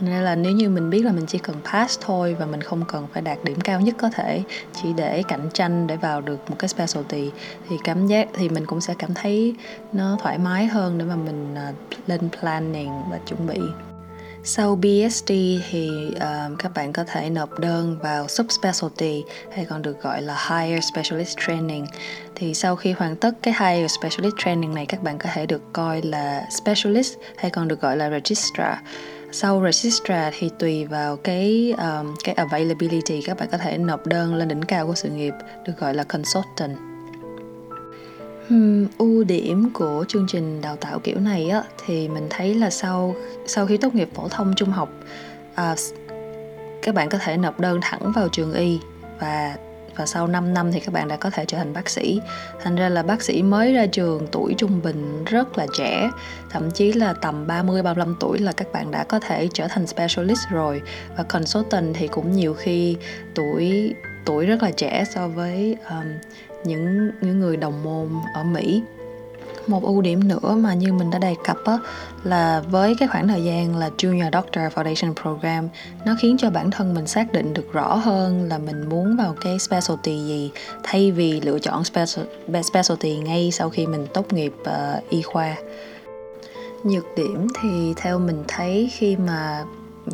nên 0.00 0.22
là 0.22 0.34
nếu 0.34 0.52
như 0.52 0.70
mình 0.70 0.90
biết 0.90 1.04
là 1.04 1.12
mình 1.12 1.26
chỉ 1.26 1.38
cần 1.38 1.56
pass 1.72 2.00
thôi 2.00 2.36
và 2.38 2.46
mình 2.46 2.60
không 2.60 2.84
cần 2.88 3.06
phải 3.12 3.22
đạt 3.22 3.38
điểm 3.44 3.60
cao 3.60 3.80
nhất 3.80 3.94
có 3.98 4.10
thể 4.10 4.42
chỉ 4.82 4.88
để 4.96 5.22
cạnh 5.28 5.50
tranh 5.54 5.86
để 5.86 5.96
vào 5.96 6.20
được 6.20 6.50
một 6.50 6.56
cái 6.58 6.68
specialty 6.68 7.30
thì 7.68 7.76
cảm 7.84 8.06
giác 8.06 8.28
thì 8.34 8.48
mình 8.48 8.66
cũng 8.66 8.80
sẽ 8.80 8.94
cảm 8.98 9.14
thấy 9.14 9.54
nó 9.92 10.16
thoải 10.22 10.38
mái 10.38 10.66
hơn 10.66 10.98
để 10.98 11.04
mà 11.04 11.16
mình 11.16 11.54
à, 11.54 11.72
lên 12.06 12.20
planning 12.40 12.92
và 13.10 13.18
chuẩn 13.26 13.46
bị 13.46 13.60
sau 14.44 14.76
BSD 14.76 15.32
thì 15.70 15.90
uh, 16.16 16.58
các 16.58 16.74
bạn 16.74 16.92
có 16.92 17.04
thể 17.04 17.30
nộp 17.30 17.58
đơn 17.58 17.98
vào 18.02 18.28
subspecialty 18.28 19.24
hay 19.52 19.64
còn 19.64 19.82
được 19.82 20.02
gọi 20.02 20.22
là 20.22 20.46
Higher 20.48 20.84
Specialist 20.92 21.38
Training. 21.46 21.86
Thì 22.34 22.54
sau 22.54 22.76
khi 22.76 22.92
hoàn 22.92 23.16
tất 23.16 23.34
cái 23.42 23.54
Higher 23.60 23.90
Specialist 24.00 24.34
Training 24.38 24.74
này 24.74 24.86
các 24.86 25.02
bạn 25.02 25.18
có 25.18 25.28
thể 25.34 25.46
được 25.46 25.62
coi 25.72 26.02
là 26.02 26.46
Specialist 26.50 27.14
hay 27.36 27.50
còn 27.50 27.68
được 27.68 27.80
gọi 27.80 27.96
là 27.96 28.10
Registrar 28.10 28.76
sau 29.32 29.62
registrar 29.64 30.34
thì 30.38 30.50
tùy 30.58 30.84
vào 30.84 31.16
cái 31.16 31.74
um, 31.78 32.14
cái 32.24 32.34
availability 32.34 33.22
các 33.22 33.38
bạn 33.38 33.48
có 33.52 33.58
thể 33.58 33.78
nộp 33.78 34.06
đơn 34.06 34.34
lên 34.34 34.48
đỉnh 34.48 34.62
cao 34.62 34.86
của 34.86 34.94
sự 34.94 35.08
nghiệp 35.08 35.34
được 35.66 35.72
gọi 35.78 35.94
là 35.94 36.04
consultant. 36.04 36.76
Hmm, 38.48 38.86
ưu 38.98 39.24
điểm 39.24 39.70
của 39.74 40.04
chương 40.08 40.26
trình 40.28 40.60
đào 40.60 40.76
tạo 40.76 40.98
kiểu 40.98 41.20
này 41.20 41.48
á 41.48 41.62
thì 41.86 42.08
mình 42.08 42.26
thấy 42.30 42.54
là 42.54 42.70
sau 42.70 43.14
sau 43.46 43.66
khi 43.66 43.76
tốt 43.76 43.94
nghiệp 43.94 44.08
phổ 44.14 44.28
thông 44.28 44.54
trung 44.56 44.68
học 44.68 44.88
à, 45.54 45.74
các 46.82 46.94
bạn 46.94 47.08
có 47.08 47.18
thể 47.18 47.36
nộp 47.36 47.60
đơn 47.60 47.78
thẳng 47.82 48.12
vào 48.14 48.28
trường 48.28 48.52
y 48.52 48.78
và 49.20 49.56
và 49.96 50.06
sau 50.06 50.26
5 50.26 50.54
năm 50.54 50.72
thì 50.72 50.80
các 50.80 50.94
bạn 50.94 51.08
đã 51.08 51.16
có 51.16 51.30
thể 51.30 51.44
trở 51.44 51.58
thành 51.58 51.72
bác 51.72 51.88
sĩ. 51.88 52.20
Thành 52.62 52.76
ra 52.76 52.88
là 52.88 53.02
bác 53.02 53.22
sĩ 53.22 53.42
mới 53.42 53.74
ra 53.74 53.86
trường 53.86 54.26
tuổi 54.32 54.54
trung 54.58 54.80
bình 54.82 55.24
rất 55.24 55.58
là 55.58 55.66
trẻ 55.78 56.10
thậm 56.50 56.70
chí 56.70 56.92
là 56.92 57.12
tầm 57.12 57.46
30 57.46 57.82
35 57.82 58.16
tuổi 58.20 58.38
là 58.38 58.52
các 58.52 58.72
bạn 58.72 58.90
đã 58.90 59.04
có 59.04 59.20
thể 59.20 59.48
trở 59.54 59.68
thành 59.68 59.86
specialist 59.86 60.40
rồi. 60.50 60.82
Và 61.16 61.22
consultant 61.22 61.94
thì 61.94 62.08
cũng 62.08 62.32
nhiều 62.32 62.54
khi 62.54 62.96
tuổi 63.34 63.94
tuổi 64.24 64.46
rất 64.46 64.62
là 64.62 64.70
trẻ 64.70 65.04
so 65.14 65.28
với 65.28 65.76
um, 65.90 66.06
những 66.64 67.10
những 67.20 67.40
người 67.40 67.56
đồng 67.56 67.82
môn 67.82 68.08
ở 68.34 68.44
Mỹ 68.44 68.82
một 69.66 69.82
ưu 69.82 70.00
điểm 70.00 70.28
nữa 70.28 70.56
mà 70.60 70.74
như 70.74 70.92
mình 70.92 71.10
đã 71.10 71.18
đề 71.18 71.34
cập 71.44 71.56
á, 71.64 71.78
là 72.24 72.62
với 72.70 72.94
cái 72.98 73.08
khoảng 73.08 73.28
thời 73.28 73.44
gian 73.44 73.76
là 73.76 73.90
Junior 73.98 74.30
Doctor 74.32 74.64
Foundation 74.74 75.14
Program 75.14 75.68
nó 76.04 76.16
khiến 76.20 76.36
cho 76.38 76.50
bản 76.50 76.70
thân 76.70 76.94
mình 76.94 77.06
xác 77.06 77.32
định 77.32 77.54
được 77.54 77.72
rõ 77.72 77.94
hơn 77.94 78.48
là 78.48 78.58
mình 78.58 78.88
muốn 78.88 79.16
vào 79.16 79.36
cái 79.40 79.58
specialty 79.58 80.18
gì 80.18 80.50
thay 80.82 81.12
vì 81.12 81.40
lựa 81.40 81.58
chọn 81.58 81.82
specialty 82.62 83.16
ngay 83.16 83.50
sau 83.52 83.70
khi 83.70 83.86
mình 83.86 84.06
tốt 84.14 84.32
nghiệp 84.32 84.52
uh, 84.60 85.10
y 85.10 85.22
khoa. 85.22 85.56
Nhược 86.84 87.04
điểm 87.16 87.46
thì 87.62 87.94
theo 87.96 88.18
mình 88.18 88.44
thấy 88.48 88.90
khi 88.92 89.16
mà 89.16 89.64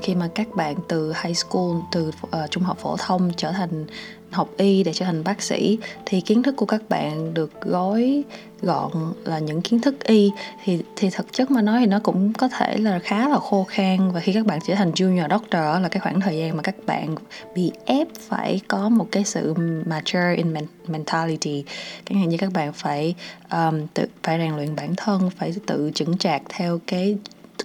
khi 0.03 0.15
mà 0.15 0.29
các 0.35 0.55
bạn 0.55 0.77
từ 0.89 1.13
high 1.23 1.37
school 1.37 1.77
từ 1.93 2.09
uh, 2.09 2.51
trung 2.51 2.63
học 2.63 2.79
phổ 2.79 2.97
thông 2.97 3.31
trở 3.37 3.53
thành 3.53 3.87
học 4.31 4.49
y 4.57 4.83
để 4.83 4.93
trở 4.93 5.05
thành 5.05 5.25
bác 5.25 5.43
sĩ 5.43 5.79
thì 6.07 6.21
kiến 6.21 6.43
thức 6.43 6.57
của 6.57 6.67
các 6.67 6.89
bạn 6.89 7.35
được 7.35 7.61
gói 7.61 8.25
gọn 8.63 8.91
là 9.25 9.39
những 9.39 9.63
kiến 9.63 9.81
thức 9.81 10.05
y. 10.05 10.31
Thì 10.65 10.83
thì 10.97 11.11
thực 11.11 11.33
chất 11.33 11.51
mà 11.51 11.63
nói 11.63 11.81
thì 11.81 11.87
nó 11.87 12.01
cũng 12.03 12.33
có 12.33 12.49
thể 12.49 12.77
là 12.77 12.99
khá 12.99 13.29
là 13.29 13.39
khô 13.39 13.65
khan 13.65 14.13
và 14.13 14.21
khi 14.21 14.33
các 14.33 14.47
bạn 14.47 14.59
trở 14.67 14.75
thành 14.75 14.91
junior 14.91 15.29
doctor 15.31 15.83
là 15.83 15.89
cái 15.91 16.01
khoảng 16.01 16.21
thời 16.21 16.39
gian 16.39 16.57
mà 16.57 16.63
các 16.63 16.75
bạn 16.87 17.15
bị 17.55 17.73
ép 17.85 18.09
phải 18.29 18.61
có 18.69 18.89
một 18.89 19.07
cái 19.13 19.25
sự 19.25 19.55
mature 19.87 20.35
in 20.37 20.55
mentality. 20.87 21.65
Chẳng 22.09 22.19
hạn 22.19 22.29
như 22.29 22.37
các 22.37 22.53
bạn 22.53 22.73
phải 22.73 23.15
um, 23.51 23.87
tự 23.95 24.05
phải 24.23 24.39
rèn 24.39 24.57
luyện 24.57 24.77
bản 24.77 24.95
thân 24.97 25.31
phải 25.39 25.55
tự 25.67 25.91
chững 25.95 26.19
chạc 26.19 26.43
theo 26.49 26.81
cái 26.87 27.17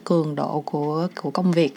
cường 0.03 0.35
độ 0.35 0.63
của 0.65 1.07
của 1.21 1.31
công 1.31 1.51
việc. 1.51 1.73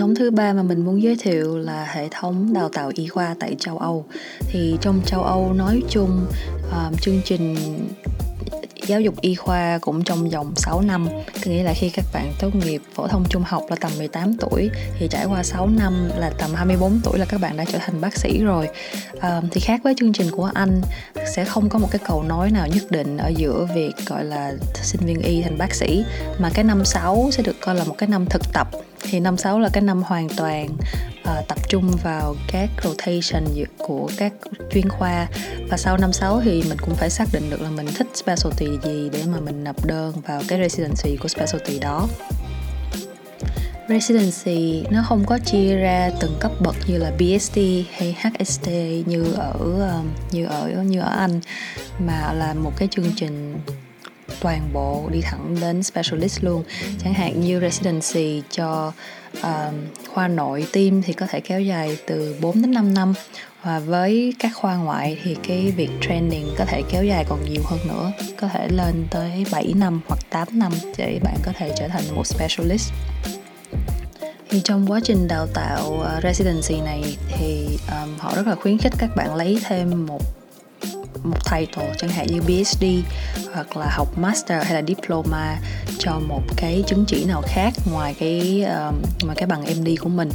Thống 0.00 0.14
thứ 0.14 0.30
ba 0.30 0.52
mà 0.52 0.62
mình 0.62 0.84
muốn 0.84 1.02
giới 1.02 1.16
thiệu 1.16 1.58
là 1.58 1.84
hệ 1.84 2.08
thống 2.10 2.52
đào 2.52 2.68
tạo 2.68 2.90
y 2.94 3.06
khoa 3.06 3.34
tại 3.40 3.56
châu 3.58 3.78
Âu. 3.78 4.04
Thì 4.40 4.76
trong 4.80 5.00
châu 5.06 5.22
Âu 5.22 5.52
nói 5.52 5.82
chung 5.90 6.26
um, 6.72 6.94
chương 7.00 7.20
trình 7.24 7.56
giáo 8.86 9.00
dục 9.00 9.20
y 9.20 9.34
khoa 9.34 9.78
cũng 9.78 10.04
trong 10.04 10.30
vòng 10.30 10.52
6 10.56 10.80
năm. 10.80 11.08
Có 11.44 11.50
nghĩa 11.50 11.62
là 11.62 11.74
khi 11.74 11.90
các 11.90 12.04
bạn 12.12 12.32
tốt 12.40 12.54
nghiệp 12.54 12.82
phổ 12.94 13.06
thông 13.06 13.24
trung 13.28 13.42
học 13.46 13.62
là 13.70 13.76
tầm 13.80 13.90
18 13.98 14.36
tuổi 14.40 14.70
Thì 14.98 15.08
trải 15.08 15.26
qua 15.26 15.42
6 15.42 15.68
năm 15.78 16.10
là 16.16 16.30
tầm 16.38 16.54
24 16.54 17.00
tuổi 17.04 17.18
là 17.18 17.24
các 17.24 17.40
bạn 17.40 17.56
đã 17.56 17.64
trở 17.72 17.78
thành 17.78 18.00
bác 18.00 18.16
sĩ 18.16 18.44
rồi. 18.44 18.68
À, 19.20 19.42
Thì 19.50 19.60
khác 19.60 19.80
với 19.84 19.94
chương 19.96 20.12
trình 20.12 20.30
của 20.30 20.50
Anh 20.54 20.80
Sẽ 21.34 21.44
không 21.44 21.68
có 21.68 21.78
một 21.78 21.88
cái 21.90 22.00
cầu 22.08 22.22
nối 22.22 22.50
nào 22.50 22.66
nhất 22.66 22.90
định 22.90 23.16
ở 23.16 23.32
giữa 23.36 23.66
việc 23.74 23.92
gọi 24.06 24.24
là 24.24 24.52
sinh 24.82 25.00
viên 25.06 25.20
y 25.20 25.42
thành 25.42 25.58
bác 25.58 25.74
sĩ 25.74 26.04
Mà 26.38 26.50
cái 26.54 26.64
năm 26.64 26.84
6 26.84 27.28
sẽ 27.32 27.42
được 27.42 27.56
coi 27.60 27.74
là 27.74 27.84
một 27.84 27.94
cái 27.98 28.08
năm 28.08 28.26
thực 28.26 28.42
tập 28.52 28.68
thì 29.02 29.20
năm 29.20 29.36
6 29.36 29.58
là 29.58 29.68
cái 29.72 29.82
năm 29.82 30.02
hoàn 30.02 30.28
toàn 30.28 30.68
uh, 31.20 31.48
tập 31.48 31.58
trung 31.68 31.90
vào 32.02 32.36
các 32.52 32.70
rotation 32.84 33.44
của 33.78 34.10
các 34.16 34.32
chuyên 34.70 34.88
khoa. 34.88 35.26
Và 35.68 35.76
sau 35.76 35.96
năm 35.96 36.12
6 36.12 36.40
thì 36.44 36.62
mình 36.68 36.78
cũng 36.78 36.94
phải 36.94 37.10
xác 37.10 37.28
định 37.32 37.50
được 37.50 37.60
là 37.60 37.70
mình 37.70 37.86
thích 37.94 38.06
specialty 38.14 38.66
gì 38.84 39.08
để 39.12 39.22
mà 39.32 39.40
mình 39.40 39.64
nộp 39.64 39.84
đơn 39.84 40.12
vào 40.26 40.42
cái 40.48 40.58
residency 40.58 41.16
của 41.16 41.28
specialty 41.28 41.78
đó. 41.78 42.08
Residency 43.88 44.84
nó 44.90 45.02
không 45.08 45.24
có 45.26 45.38
chia 45.38 45.76
ra 45.76 46.10
từng 46.20 46.36
cấp 46.40 46.52
bậc 46.60 46.76
như 46.86 46.98
là 46.98 47.12
BST 47.18 47.56
hay 47.92 48.16
HST 48.20 48.68
như 49.06 49.32
ở 49.36 49.54
ờ, 49.80 50.00
như 50.32 50.46
ở 50.46 50.82
như 50.82 51.00
ở 51.00 51.08
Anh 51.08 51.40
mà 51.98 52.32
là 52.32 52.54
một 52.54 52.72
cái 52.76 52.88
chương 52.90 53.12
trình 53.16 53.54
toàn 54.40 54.72
bộ 54.72 55.08
đi 55.12 55.20
thẳng 55.20 55.56
đến 55.60 55.82
specialist 55.82 56.44
luôn. 56.44 56.64
Chẳng 57.04 57.14
hạn 57.14 57.40
như 57.40 57.60
residency 57.60 58.42
cho 58.50 58.92
uh, 59.38 59.44
khoa 60.08 60.28
nội 60.28 60.66
tim 60.72 61.02
thì 61.02 61.12
có 61.12 61.26
thể 61.26 61.40
kéo 61.40 61.60
dài 61.60 61.98
từ 62.06 62.36
4 62.40 62.62
đến 62.62 62.70
5 62.70 62.94
năm. 62.94 63.14
Và 63.62 63.78
với 63.78 64.34
các 64.38 64.52
khoa 64.54 64.76
ngoại 64.76 65.18
thì 65.22 65.36
cái 65.48 65.72
việc 65.76 65.90
training 66.00 66.46
có 66.58 66.64
thể 66.64 66.82
kéo 66.90 67.04
dài 67.04 67.24
còn 67.28 67.44
nhiều 67.50 67.62
hơn 67.64 67.80
nữa. 67.88 68.12
Có 68.40 68.48
thể 68.48 68.68
lên 68.68 69.06
tới 69.10 69.44
7 69.52 69.72
năm 69.76 70.00
hoặc 70.08 70.18
8 70.30 70.48
năm 70.52 70.72
để 70.96 71.18
bạn 71.22 71.36
có 71.42 71.52
thể 71.58 71.72
trở 71.78 71.88
thành 71.88 72.04
một 72.14 72.26
specialist. 72.26 72.92
Thì 74.50 74.60
trong 74.64 74.86
quá 74.86 75.00
trình 75.04 75.28
đào 75.28 75.46
tạo 75.54 75.90
uh, 75.90 76.22
residency 76.22 76.80
này 76.80 77.16
thì 77.28 77.78
um, 77.90 78.18
họ 78.18 78.34
rất 78.36 78.46
là 78.46 78.54
khuyến 78.54 78.78
khích 78.78 78.92
các 78.98 79.16
bạn 79.16 79.34
lấy 79.34 79.60
thêm 79.68 80.06
một 80.06 80.39
một 81.22 81.38
title 81.50 81.92
chẳng 81.98 82.10
hạn 82.10 82.26
như 82.26 82.40
PhD 82.40 82.84
hoặc 83.52 83.76
là 83.76 83.86
học 83.90 84.18
master 84.18 84.64
hay 84.64 84.74
là 84.74 84.82
diploma 84.88 85.58
cho 85.98 86.20
một 86.28 86.42
cái 86.56 86.84
chứng 86.86 87.04
chỉ 87.06 87.24
nào 87.24 87.42
khác 87.46 87.72
ngoài 87.92 88.14
cái 88.18 88.62
ờ, 88.62 88.88
uh, 88.88 89.24
ngoài 89.24 89.36
cái 89.36 89.46
bằng 89.46 89.64
MD 89.64 89.88
của 90.00 90.08
mình 90.08 90.30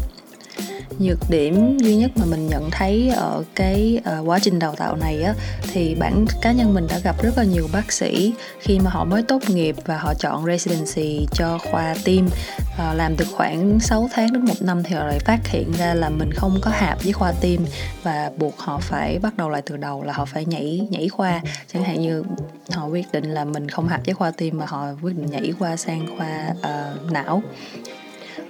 nhược 1.00 1.20
điểm 1.30 1.77
duy 1.77 1.96
nhất 1.96 2.12
mà 2.15 2.25
mình 2.25 2.48
nhận 2.48 2.72
thấy 2.72 3.10
ở 3.10 3.44
cái 3.56 4.01
uh, 4.20 4.27
quá 4.27 4.39
trình 4.39 4.60
đào 4.60 4.75
tạo 4.75 4.96
này 4.96 5.24
á 5.24 5.34
thì 5.74 5.96
bản 5.96 6.25
cá 6.42 6.51
nhân 6.51 6.74
mình 6.74 6.88
đã 6.89 7.00
gặp 7.00 7.24
rất 7.24 7.38
là 7.38 7.44
nhiều 7.44 7.68
bác 7.74 7.92
sĩ 7.92 8.34
khi 8.60 8.80
mà 8.80 8.89
họ 8.89 9.06
mới 9.06 9.24
tốt 9.24 9.50
nghiệp 9.50 9.75
và 9.86 9.98
họ 9.98 10.13
chọn 10.13 10.46
residency 10.46 11.27
cho 11.34 11.58
khoa 11.72 11.96
tim. 12.04 12.25
Uh, 12.25 12.98
làm 12.98 13.18
được 13.18 13.27
khoảng 13.32 13.80
6 13.80 14.10
tháng 14.13 14.34
đến 14.34 14.46
một 14.46 14.62
năm 14.62 14.84
thì 14.84 14.96
họ 14.96 15.06
lại 15.06 15.20
phát 15.20 15.48
hiện 15.48 15.72
ra 15.72 15.94
là 15.94 16.10
mình 16.10 16.32
không 16.32 16.60
có 16.62 16.72
hạp 16.72 17.04
với 17.04 17.13
khoa 17.13 17.32
tim 17.42 17.65
và 18.04 18.32
buộc 18.38 18.58
họ 18.58 18.80
phải 18.82 19.20
bắt 19.20 19.38
đầu 19.38 19.50
lại 19.50 19.62
từ 19.65 19.77
đầu 19.77 20.04
là 20.04 20.13
họ 20.13 20.25
phải 20.25 20.46
nhảy 20.46 20.88
nhảy 20.89 21.08
khoa. 21.08 21.42
Chẳng 21.74 21.84
hạn 21.84 22.01
như 22.01 22.24
họ 22.72 22.88
quyết 22.88 23.12
định 23.12 23.32
là 23.32 23.46
mình 23.46 23.70
không 23.70 23.88
hạp 23.88 24.06
với 24.06 24.13
khoa 24.13 24.32
tim 24.32 24.58
mà 24.58 24.65
họ 24.65 24.88
quyết 25.01 25.18
định 25.18 25.32
nhảy 25.32 25.54
qua 25.60 25.77
sang 25.77 26.18
khoa 26.18 26.50
uh, 26.60 27.12
não 27.12 27.44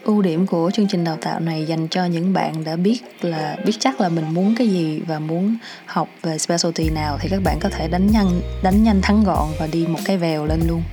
ưu 0.06 0.22
điểm 0.22 0.48
của 0.48 0.72
chương 0.74 0.88
trình 0.88 1.04
đào 1.04 1.18
tạo 1.22 1.40
này 1.40 1.66
dành 1.66 1.88
cho 1.88 2.06
những 2.06 2.34
bạn 2.34 2.64
đã 2.64 2.76
biết 2.76 3.02
là 3.22 3.58
biết 3.66 3.74
chắc 3.80 4.02
là 4.02 4.10
mình 4.10 4.34
muốn 4.34 4.56
cái 4.58 4.68
gì 4.68 5.02
và 5.08 5.20
muốn 5.20 5.58
học 5.86 6.10
về 6.22 6.38
specialty 6.38 6.90
nào 6.90 7.18
thì 7.22 7.30
các 7.30 7.42
bạn 7.44 7.58
có 7.60 7.70
thể 7.70 7.88
đánh 7.88 8.08
nhanh 8.08 8.42
đánh 8.64 8.84
nhanh 8.84 9.02
thắng 9.02 9.24
gọn 9.24 9.48
và 9.60 9.68
đi 9.68 9.88
một 9.88 10.00
cái 10.06 10.18
vèo 10.18 10.46
lên 10.46 10.60
luôn. 10.68 10.84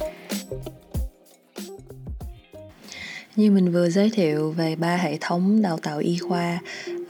Như 3.36 3.50
mình 3.50 3.72
vừa 3.72 3.90
giới 3.90 4.10
thiệu 4.10 4.50
về 4.50 4.76
ba 4.76 4.96
hệ 4.96 5.18
thống 5.20 5.62
đào 5.62 5.78
tạo 5.82 5.98
y 5.98 6.18
khoa 6.18 6.58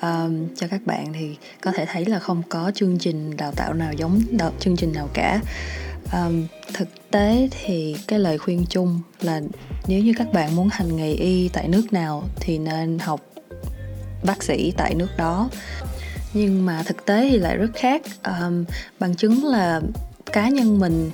um, 0.02 0.48
cho 0.56 0.66
các 0.68 0.80
bạn 0.86 1.12
thì 1.12 1.36
có 1.60 1.72
thể 1.72 1.86
thấy 1.92 2.04
là 2.04 2.18
không 2.18 2.42
có 2.48 2.72
chương 2.74 2.98
trình 2.98 3.36
đào 3.36 3.52
tạo 3.52 3.74
nào 3.74 3.92
giống 3.92 4.20
đào, 4.30 4.52
chương 4.60 4.76
trình 4.76 4.92
nào 4.92 5.08
cả. 5.14 5.40
Um, 6.12 6.46
thực 6.74 6.88
tế 7.12 7.48
thì 7.50 7.96
cái 8.08 8.18
lời 8.18 8.38
khuyên 8.38 8.64
chung 8.68 9.00
là 9.20 9.40
nếu 9.86 10.02
như 10.02 10.12
các 10.16 10.32
bạn 10.32 10.56
muốn 10.56 10.68
hành 10.72 10.96
nghề 10.96 11.12
y 11.12 11.48
tại 11.48 11.68
nước 11.68 11.92
nào 11.92 12.24
thì 12.40 12.58
nên 12.58 12.98
học 12.98 13.20
bác 14.24 14.42
sĩ 14.42 14.72
tại 14.76 14.94
nước 14.94 15.16
đó. 15.16 15.48
Nhưng 16.34 16.66
mà 16.66 16.82
thực 16.86 17.06
tế 17.06 17.28
thì 17.30 17.38
lại 17.38 17.56
rất 17.56 17.70
khác. 17.74 18.02
Um, 18.24 18.64
bằng 19.00 19.14
chứng 19.14 19.44
là 19.44 19.80
cá 20.32 20.48
nhân 20.48 20.78
mình 20.78 21.10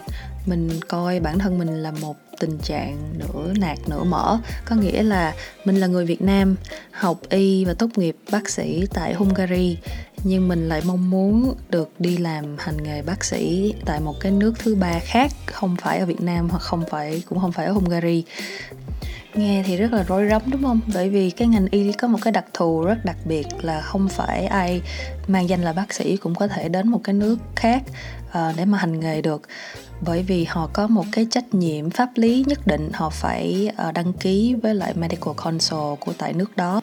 mình 0.46 0.70
coi 0.88 1.20
bản 1.20 1.38
thân 1.38 1.58
mình 1.58 1.82
là 1.82 1.90
một 1.90 2.16
tình 2.40 2.58
trạng 2.58 2.98
nửa 3.18 3.52
nạt 3.58 3.78
nửa 3.88 4.04
mở 4.04 4.38
có 4.64 4.76
nghĩa 4.76 5.02
là 5.02 5.34
mình 5.64 5.76
là 5.76 5.86
người 5.86 6.04
Việt 6.04 6.22
Nam 6.22 6.56
học 6.90 7.20
y 7.28 7.64
và 7.64 7.74
tốt 7.74 7.86
nghiệp 7.96 8.16
bác 8.30 8.48
sĩ 8.48 8.86
tại 8.94 9.14
Hungary 9.14 9.76
nhưng 10.24 10.48
mình 10.48 10.68
lại 10.68 10.82
mong 10.84 11.10
muốn 11.10 11.54
được 11.70 11.90
đi 11.98 12.16
làm 12.16 12.56
hành 12.58 12.82
nghề 12.82 13.02
bác 13.02 13.24
sĩ 13.24 13.74
tại 13.84 14.00
một 14.00 14.14
cái 14.20 14.32
nước 14.32 14.54
thứ 14.58 14.74
ba 14.74 14.98
khác 14.98 15.32
không 15.46 15.76
phải 15.76 15.98
ở 15.98 16.06
Việt 16.06 16.20
Nam 16.20 16.48
hoặc 16.48 16.62
không 16.62 16.84
phải 16.90 17.22
cũng 17.28 17.38
không 17.38 17.52
phải 17.52 17.66
ở 17.66 17.72
Hungary. 17.72 18.24
Nghe 19.34 19.62
thì 19.66 19.76
rất 19.76 19.92
là 19.92 20.02
rối 20.02 20.28
rắm 20.30 20.42
đúng 20.46 20.62
không? 20.62 20.80
Bởi 20.94 21.08
vì 21.08 21.30
cái 21.30 21.48
ngành 21.48 21.66
y 21.70 21.92
có 21.92 22.08
một 22.08 22.18
cái 22.22 22.32
đặc 22.32 22.44
thù 22.54 22.84
rất 22.84 23.04
đặc 23.04 23.16
biệt 23.24 23.46
là 23.62 23.80
không 23.80 24.08
phải 24.08 24.46
ai 24.46 24.82
mang 25.26 25.48
danh 25.48 25.62
là 25.62 25.72
bác 25.72 25.92
sĩ 25.92 26.16
cũng 26.16 26.34
có 26.34 26.48
thể 26.48 26.68
đến 26.68 26.88
một 26.88 27.00
cái 27.04 27.14
nước 27.14 27.38
khác 27.56 27.82
uh, 28.28 28.56
để 28.56 28.64
mà 28.64 28.78
hành 28.78 29.00
nghề 29.00 29.22
được. 29.22 29.42
Bởi 30.00 30.22
vì 30.22 30.44
họ 30.44 30.70
có 30.72 30.86
một 30.86 31.04
cái 31.12 31.26
trách 31.30 31.54
nhiệm 31.54 31.90
pháp 31.90 32.10
lý 32.14 32.44
nhất 32.46 32.66
định 32.66 32.90
họ 32.94 33.10
phải 33.10 33.70
uh, 33.88 33.94
đăng 33.94 34.12
ký 34.12 34.54
với 34.62 34.74
lại 34.74 34.94
medical 34.94 35.34
council 35.44 35.94
của 36.00 36.12
tại 36.18 36.32
nước 36.32 36.56
đó 36.56 36.80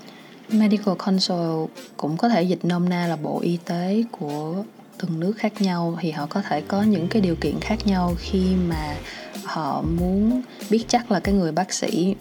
medical 0.49 0.95
council 1.05 1.65
cũng 1.97 2.17
có 2.17 2.29
thể 2.29 2.43
dịch 2.43 2.65
nôm 2.65 2.89
na 2.89 3.07
là 3.07 3.15
bộ 3.15 3.39
y 3.39 3.57
tế 3.65 4.03
của 4.11 4.63
từng 4.97 5.19
nước 5.19 5.33
khác 5.37 5.61
nhau. 5.61 5.97
Thì 6.01 6.11
họ 6.11 6.25
có 6.25 6.41
thể 6.41 6.61
có 6.61 6.81
những 6.83 7.07
cái 7.07 7.21
điều 7.21 7.35
kiện 7.35 7.59
khác 7.59 7.87
nhau 7.87 8.15
khi 8.19 8.43
mà 8.67 8.95
họ 9.43 9.81
muốn 9.81 10.41
biết 10.69 10.85
chắc 10.87 11.11
là 11.11 11.19
cái 11.19 11.35
người 11.35 11.51
bác 11.51 11.73
sĩ 11.73 12.15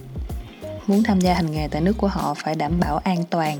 muốn 0.86 1.02
tham 1.02 1.20
gia 1.20 1.34
hành 1.34 1.52
nghề 1.52 1.68
tại 1.68 1.80
nước 1.80 1.96
của 1.98 2.06
họ 2.06 2.34
phải 2.34 2.54
đảm 2.54 2.80
bảo 2.80 2.98
an 2.98 3.24
toàn. 3.30 3.58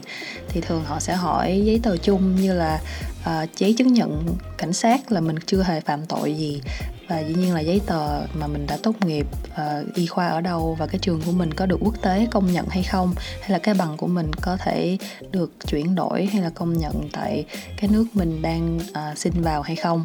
Thì 0.49 0.61
thường 0.61 0.85
họ 0.85 1.01
sẽ 1.01 1.15
hỏi 1.15 1.63
giấy 1.65 1.81
tờ 1.83 1.97
chung 1.97 2.37
như 2.37 2.55
là 2.55 2.81
uh, 3.21 3.57
giấy 3.57 3.73
chứng 3.73 3.93
nhận 3.93 4.37
cảnh 4.59 4.73
sát 4.73 5.13
là 5.13 5.21
mình 5.21 5.37
chưa 5.47 5.63
hề 5.63 5.81
phạm 5.81 6.07
tội 6.07 6.35
gì 6.35 6.61
và 7.09 7.19
dĩ 7.19 7.35
nhiên 7.35 7.55
là 7.55 7.61
giấy 7.61 7.81
tờ 7.87 8.27
mà 8.35 8.47
mình 8.47 8.67
đã 8.67 8.79
tốt 8.83 9.07
nghiệp 9.07 9.27
uh, 9.47 9.95
y 9.95 10.07
khoa 10.07 10.29
ở 10.29 10.41
đâu 10.41 10.77
và 10.79 10.87
cái 10.87 10.99
trường 10.99 11.21
của 11.27 11.33
mình 11.33 11.55
có 11.55 11.67
được 11.67 11.79
quốc 11.81 12.03
tế 12.03 12.27
công 12.31 12.53
nhận 12.53 12.67
hay 12.69 12.83
không 12.83 13.15
hay 13.41 13.51
là 13.51 13.59
cái 13.59 13.75
bằng 13.75 13.97
của 13.97 14.07
mình 14.07 14.31
có 14.43 14.57
thể 14.57 14.99
được 15.31 15.53
chuyển 15.67 15.95
đổi 15.95 16.27
hay 16.27 16.43
là 16.43 16.51
công 16.51 16.79
nhận 16.79 17.09
tại 17.13 17.45
cái 17.77 17.91
nước 17.93 18.05
mình 18.15 18.43
đang 18.43 18.77
uh, 18.77 19.19
xin 19.19 19.33
vào 19.43 19.63
hay 19.63 19.77
không 19.77 20.05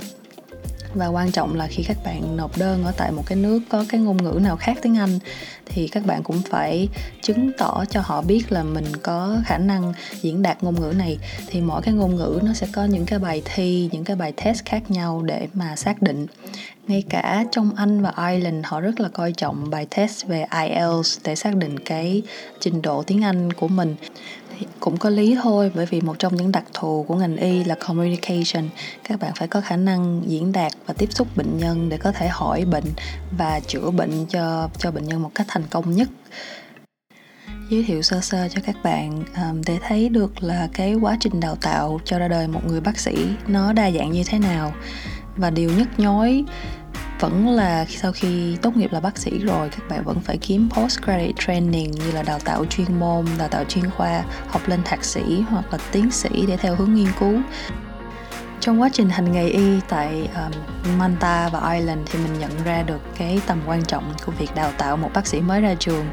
và 0.93 1.07
quan 1.07 1.31
trọng 1.31 1.55
là 1.55 1.67
khi 1.67 1.83
các 1.83 1.97
bạn 2.05 2.37
nộp 2.37 2.57
đơn 2.57 2.83
ở 2.83 2.91
tại 2.97 3.11
một 3.11 3.23
cái 3.25 3.35
nước 3.35 3.59
có 3.69 3.85
cái 3.89 4.01
ngôn 4.01 4.17
ngữ 4.17 4.39
nào 4.41 4.57
khác 4.57 4.77
tiếng 4.81 4.97
Anh, 4.97 5.19
thì 5.65 5.87
các 5.87 6.05
bạn 6.05 6.23
cũng 6.23 6.41
phải 6.49 6.89
chứng 7.21 7.51
tỏ 7.57 7.85
cho 7.89 8.01
họ 8.03 8.21
biết 8.21 8.51
là 8.51 8.63
mình 8.63 8.85
có 9.03 9.37
khả 9.45 9.57
năng 9.57 9.93
diễn 10.21 10.41
đạt 10.41 10.63
ngôn 10.63 10.81
ngữ 10.81 10.93
này. 10.97 11.17
Thì 11.47 11.61
mỗi 11.61 11.81
cái 11.81 11.93
ngôn 11.93 12.15
ngữ 12.15 12.39
nó 12.43 12.53
sẽ 12.53 12.67
có 12.73 12.85
những 12.85 13.05
cái 13.05 13.19
bài 13.19 13.41
thi, 13.45 13.89
những 13.91 14.03
cái 14.03 14.15
bài 14.15 14.33
test 14.43 14.65
khác 14.65 14.91
nhau 14.91 15.21
để 15.25 15.47
mà 15.53 15.75
xác 15.75 16.01
định. 16.01 16.27
Ngay 16.87 17.03
cả 17.09 17.45
trong 17.51 17.71
Anh 17.75 18.01
và 18.01 18.13
Ireland, 18.31 18.65
họ 18.65 18.81
rất 18.81 18.99
là 18.99 19.09
coi 19.09 19.33
trọng 19.33 19.69
bài 19.69 19.87
test 19.95 20.25
về 20.25 20.45
IELTS 20.51 21.19
để 21.23 21.35
xác 21.35 21.55
định 21.55 21.79
cái 21.79 22.21
trình 22.59 22.81
độ 22.81 23.03
tiếng 23.03 23.23
Anh 23.23 23.53
của 23.53 23.67
mình 23.67 23.95
cũng 24.79 24.97
có 24.97 25.09
lý 25.09 25.37
thôi, 25.43 25.71
bởi 25.75 25.85
vì 25.85 26.01
một 26.01 26.19
trong 26.19 26.35
những 26.35 26.51
đặc 26.51 26.63
thù 26.73 27.05
của 27.07 27.15
ngành 27.15 27.37
y 27.37 27.63
là 27.63 27.75
communication. 27.75 28.69
Các 29.03 29.19
bạn 29.19 29.31
phải 29.35 29.47
có 29.47 29.61
khả 29.61 29.75
năng 29.75 30.21
diễn 30.25 30.51
đạt 30.51 30.71
và 30.85 30.93
tiếp 30.93 31.13
xúc 31.13 31.27
bệnh 31.35 31.57
nhân 31.57 31.89
để 31.89 31.97
có 31.97 32.11
thể 32.11 32.27
hỏi 32.27 32.65
bệnh 32.65 32.83
và 33.37 33.59
chữa 33.59 33.91
bệnh 33.91 34.25
cho 34.25 34.69
cho 34.77 34.91
bệnh 34.91 35.05
nhân 35.05 35.21
một 35.21 35.31
cách 35.35 35.47
thành 35.49 35.63
công 35.69 35.95
nhất. 35.95 36.09
Giới 37.69 37.83
thiệu 37.83 38.01
sơ 38.01 38.21
sơ 38.21 38.47
cho 38.49 38.61
các 38.65 38.75
bạn 38.83 39.23
để 39.65 39.79
thấy 39.87 40.09
được 40.09 40.43
là 40.43 40.69
cái 40.73 40.95
quá 40.95 41.17
trình 41.19 41.39
đào 41.39 41.55
tạo 41.55 41.99
cho 42.05 42.19
ra 42.19 42.27
đời 42.27 42.47
một 42.47 42.61
người 42.67 42.81
bác 42.81 42.99
sĩ 42.99 43.27
nó 43.47 43.73
đa 43.73 43.91
dạng 43.91 44.11
như 44.11 44.23
thế 44.27 44.39
nào. 44.39 44.73
Và 45.35 45.49
điều 45.49 45.71
nhức 45.71 45.87
nhối 45.97 46.43
vẫn 47.19 47.49
là 47.49 47.85
sau 47.85 48.11
khi 48.11 48.57
tốt 48.61 48.77
nghiệp 48.77 48.93
là 48.93 48.99
bác 48.99 49.17
sĩ 49.17 49.39
rồi 49.39 49.69
các 49.69 49.89
bạn 49.89 50.03
vẫn 50.03 50.19
phải 50.19 50.37
kiếm 50.37 50.69
postgraduate 50.69 51.33
training 51.39 51.91
như 51.91 52.11
là 52.11 52.23
đào 52.23 52.39
tạo 52.39 52.65
chuyên 52.65 52.99
môn 52.99 53.25
đào 53.37 53.47
tạo 53.47 53.63
chuyên 53.63 53.89
khoa 53.89 54.23
học 54.47 54.61
lên 54.67 54.79
thạc 54.85 55.05
sĩ 55.05 55.43
hoặc 55.49 55.65
là 55.71 55.79
tiến 55.91 56.11
sĩ 56.11 56.45
để 56.47 56.57
theo 56.57 56.75
hướng 56.75 56.93
nghiên 56.93 57.07
cứu. 57.19 57.41
Trong 58.59 58.81
quá 58.81 58.89
trình 58.93 59.09
hành 59.09 59.31
nghề 59.31 59.47
y 59.47 59.79
tại 59.89 60.29
um, 60.35 60.97
Manta 60.97 61.49
và 61.49 61.73
Ireland 61.73 62.01
thì 62.11 62.19
mình 62.19 62.39
nhận 62.39 62.51
ra 62.65 62.83
được 62.83 63.01
cái 63.17 63.41
tầm 63.47 63.59
quan 63.67 63.85
trọng 63.85 64.13
của 64.25 64.31
việc 64.31 64.55
đào 64.55 64.71
tạo 64.77 64.97
một 64.97 65.09
bác 65.13 65.27
sĩ 65.27 65.41
mới 65.41 65.61
ra 65.61 65.75
trường 65.79 66.05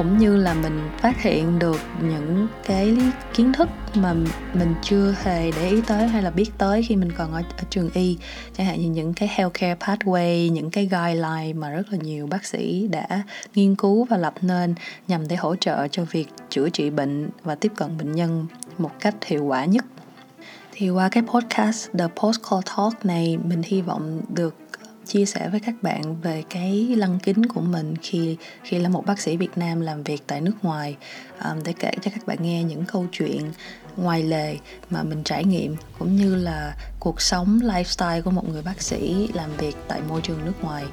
cũng 0.00 0.18
như 0.18 0.36
là 0.36 0.54
mình 0.54 0.88
phát 0.98 1.22
hiện 1.22 1.58
được 1.58 1.80
những 2.02 2.48
cái 2.64 2.96
kiến 3.34 3.52
thức 3.52 3.68
mà 3.94 4.14
mình 4.54 4.74
chưa 4.82 5.14
hề 5.22 5.50
để 5.50 5.68
ý 5.68 5.80
tới 5.86 6.08
hay 6.08 6.22
là 6.22 6.30
biết 6.30 6.50
tới 6.58 6.82
khi 6.82 6.96
mình 6.96 7.12
còn 7.12 7.32
ở, 7.32 7.42
ở 7.58 7.64
trường 7.70 7.90
y. 7.94 8.18
Chẳng 8.56 8.66
hạn 8.66 8.80
như 8.80 8.90
những 8.90 9.14
cái 9.14 9.28
healthcare 9.32 9.74
pathway 9.74 10.50
những 10.52 10.70
cái 10.70 10.86
guideline 10.86 11.52
mà 11.52 11.70
rất 11.70 11.92
là 11.92 11.98
nhiều 12.02 12.26
bác 12.26 12.44
sĩ 12.44 12.88
đã 12.88 13.22
nghiên 13.54 13.74
cứu 13.74 14.04
và 14.04 14.16
lập 14.16 14.34
nên 14.40 14.74
nhằm 15.08 15.28
để 15.28 15.36
hỗ 15.36 15.56
trợ 15.56 15.88
cho 15.88 16.04
việc 16.04 16.28
chữa 16.50 16.68
trị 16.68 16.90
bệnh 16.90 17.30
và 17.44 17.54
tiếp 17.54 17.72
cận 17.76 17.98
bệnh 17.98 18.12
nhân 18.12 18.46
một 18.78 18.90
cách 19.00 19.14
hiệu 19.24 19.44
quả 19.44 19.64
nhất. 19.64 19.84
Thì 20.72 20.90
qua 20.90 21.08
cái 21.08 21.22
podcast 21.22 21.88
The 21.98 22.06
Post 22.16 22.40
Call 22.50 22.62
Talk 22.76 23.06
này 23.06 23.38
mình 23.44 23.62
hy 23.64 23.82
vọng 23.82 24.20
được 24.28 24.54
chia 25.10 25.26
sẻ 25.26 25.48
với 25.48 25.60
các 25.60 25.74
bạn 25.82 26.20
về 26.20 26.42
cái 26.50 26.94
lăng 26.96 27.18
kính 27.22 27.46
của 27.46 27.60
mình 27.60 27.94
khi 28.02 28.36
khi 28.62 28.78
là 28.78 28.88
một 28.88 29.06
bác 29.06 29.20
sĩ 29.20 29.36
Việt 29.36 29.58
Nam 29.58 29.80
làm 29.80 30.02
việc 30.02 30.22
tại 30.26 30.40
nước 30.40 30.54
ngoài. 30.62 30.96
Um, 31.44 31.62
để 31.64 31.72
kể 31.78 31.90
cho 32.02 32.10
các 32.14 32.26
bạn 32.26 32.38
nghe 32.40 32.62
những 32.62 32.84
câu 32.84 33.06
chuyện 33.12 33.52
ngoài 33.96 34.22
lề 34.22 34.56
mà 34.90 35.02
mình 35.02 35.22
trải 35.24 35.44
nghiệm 35.44 35.76
cũng 35.98 36.16
như 36.16 36.34
là 36.34 36.76
cuộc 37.00 37.20
sống 37.20 37.60
lifestyle 37.62 38.22
của 38.22 38.30
một 38.30 38.48
người 38.48 38.62
bác 38.62 38.82
sĩ 38.82 39.28
làm 39.34 39.50
việc 39.56 39.76
tại 39.88 40.00
môi 40.08 40.20
trường 40.20 40.44
nước 40.44 40.64
ngoài. 40.64 40.84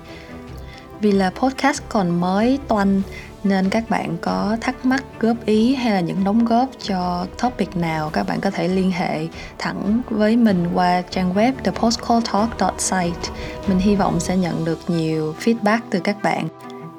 Vì 1.02 1.12
là 1.12 1.30
podcast 1.30 1.82
còn 1.90 2.20
mới 2.20 2.60
toanh 2.68 3.02
nên 3.48 3.70
các 3.70 3.90
bạn 3.90 4.18
có 4.22 4.58
thắc 4.62 4.86
mắc, 4.86 5.04
góp 5.20 5.46
ý 5.46 5.76
hay 5.76 5.94
là 5.94 6.00
những 6.00 6.24
đóng 6.24 6.46
góp 6.46 6.70
cho 6.84 7.26
topic 7.42 7.78
nào, 7.78 8.10
các 8.10 8.28
bạn 8.28 8.42
có 8.42 8.52
thể 8.52 8.68
liên 8.68 8.92
hệ 8.92 9.28
thẳng 9.58 10.02
với 10.10 10.38
mình 10.38 10.68
qua 10.74 11.02
trang 11.02 11.34
web 11.34 11.54
thepostcalltalk.site 11.64 13.32
mình 13.68 13.80
hy 13.80 13.96
vọng 13.96 14.20
sẽ 14.20 14.38
nhận 14.38 14.66
được 14.66 14.80
nhiều 14.88 15.36
feedback 15.40 15.80
từ 15.90 16.00
các 16.00 16.24
bạn. 16.24 16.48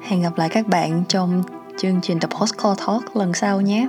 Hẹn 0.07 0.21
gặp 0.21 0.37
lại 0.37 0.49
các 0.49 0.67
bạn 0.67 1.03
trong 1.07 1.43
chương 1.77 2.01
trình 2.01 2.19
The 2.19 2.27
Postcall 2.39 2.75
Talk 2.87 3.15
lần 3.15 3.33
sau 3.33 3.61
nhé. 3.61 3.87